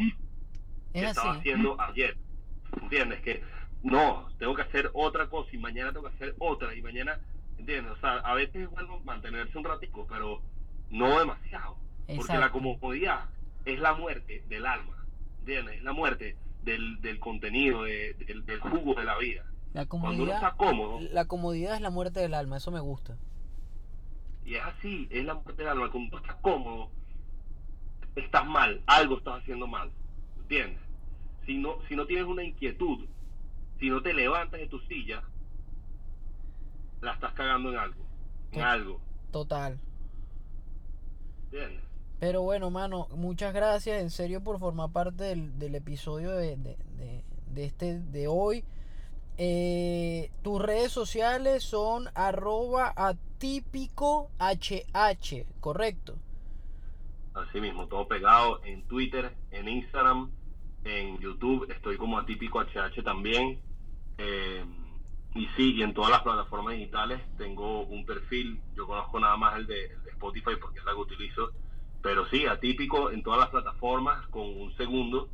[0.93, 2.17] que estaba haciendo ayer?
[2.81, 3.21] ¿Entiendes?
[3.21, 3.43] Que
[3.83, 7.19] no, tengo que hacer otra cosa y mañana tengo que hacer otra y mañana,
[7.57, 7.91] ¿entiendes?
[7.93, 10.41] O sea, a veces es bueno mantenerse un ratico, pero
[10.89, 11.77] no demasiado.
[12.15, 13.29] Porque la comodidad
[13.65, 15.05] es la muerte del alma,
[15.39, 15.77] ¿entiendes?
[15.77, 19.45] Es la muerte del, del contenido, del, del, jugo de la vida.
[19.73, 20.99] La comodidad, Cuando uno está cómodo.
[21.11, 23.17] La comodidad es la muerte del alma, eso me gusta.
[24.45, 25.91] Y es así, es la muerte del alma.
[25.91, 26.89] Cuando tú estás cómodo,
[28.15, 29.91] estás mal, algo estás haciendo mal,
[30.37, 30.81] ¿entiendes?
[31.45, 33.05] Si no, si no tienes una inquietud
[33.81, 35.23] si no te levantas de tu silla,
[37.01, 38.05] la estás cagando en algo.
[38.51, 39.01] En algo.
[39.31, 39.79] Total.
[41.51, 41.81] Bien.
[42.19, 47.99] Pero bueno, mano, muchas gracias en serio por formar parte del, episodio de, de, este
[47.99, 48.63] de hoy.
[49.37, 56.15] Eh, tus redes sociales son arroba atípico hh, ¿correcto?
[57.33, 60.29] Así mismo, todo pegado en Twitter, en Instagram,
[60.83, 63.61] en YouTube, estoy como atípico hh también.
[64.17, 64.63] Eh,
[65.33, 69.55] y sí, y en todas las plataformas digitales tengo un perfil, yo conozco nada más
[69.57, 71.51] el de, el de Spotify porque es la que utilizo.
[72.03, 75.29] Pero sí, atípico en todas las plataformas con un segundo.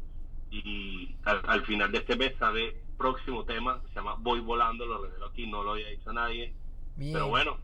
[0.51, 5.03] Y al, al final de este mes sale próximo tema, se llama Voy Volando, lo
[5.03, 6.53] revelo aquí, no lo había dicho a nadie.
[6.95, 7.13] Bien.
[7.13, 7.57] Pero bueno,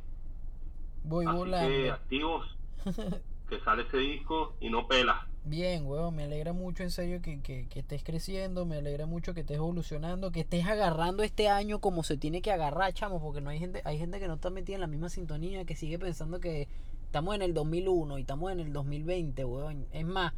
[1.03, 1.67] Voy así volando.
[1.69, 2.57] que activos,
[3.49, 5.27] que sale ese disco y no pela.
[5.45, 9.33] Bien, weón, me alegra mucho en serio que, que, que estés creciendo, me alegra mucho
[9.33, 13.41] que estés evolucionando, que estés agarrando este año como se tiene que agarrar, chamo, porque
[13.41, 15.99] no hay gente, hay gente que no está metida en la misma sintonía, que sigue
[15.99, 16.69] pensando que
[17.07, 19.85] estamos en el 2001 y estamos en el 2020, weón.
[19.91, 20.33] Es más,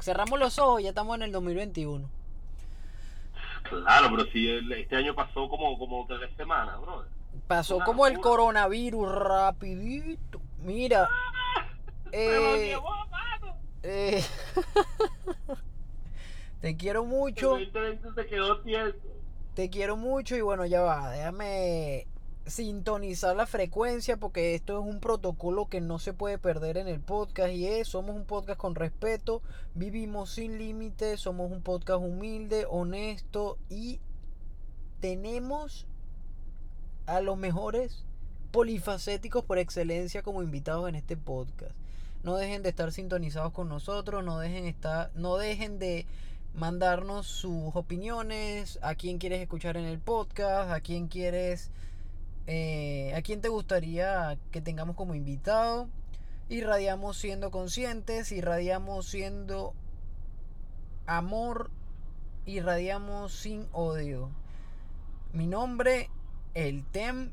[0.00, 2.10] cerramos los ojos y ya estamos en el 2021.
[3.68, 7.04] Claro, pero si el- este año pasó como, como tres semanas, bro.
[7.46, 10.40] Pasó Una como el coronavirus rapidito.
[10.62, 11.08] Mira,
[12.12, 12.76] eh,
[13.82, 14.24] eh,
[16.60, 17.56] te quiero mucho.
[17.56, 18.96] El 2020 se quedó tieso.
[19.54, 22.06] Te quiero mucho y bueno, ya va, déjame
[22.48, 27.00] sintonizar la frecuencia porque esto es un protocolo que no se puede perder en el
[27.00, 29.42] podcast y es, somos un podcast con respeto,
[29.74, 34.00] vivimos sin límites, somos un podcast humilde, honesto y
[35.00, 35.86] tenemos
[37.06, 38.04] a los mejores
[38.50, 41.72] polifacéticos por excelencia como invitados en este podcast.
[42.22, 46.06] No dejen de estar sintonizados con nosotros, no dejen estar, no dejen de
[46.54, 51.70] mandarnos sus opiniones, a quién quieres escuchar en el podcast, a quién quieres,
[52.50, 55.90] eh, a quién te gustaría que tengamos como invitado.
[56.48, 59.74] Irradiamos siendo conscientes, irradiamos siendo
[61.04, 61.70] amor,
[62.46, 64.30] irradiamos sin odio.
[65.34, 66.08] Mi nombre,
[66.54, 67.32] el TEM.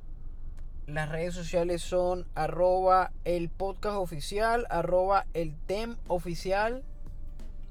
[0.85, 6.83] Las redes sociales son arroba el podcast oficial, arroba el TEM oficial.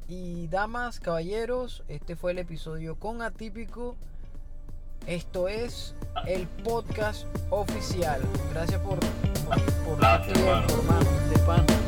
[0.09, 3.97] Y damas, caballeros, este fue el episodio con Atípico.
[5.07, 5.95] Esto es
[6.27, 8.23] el podcast oficial.
[8.53, 10.67] Gracias por, por, por Gracias, hermano,
[11.31, 11.84] de pan.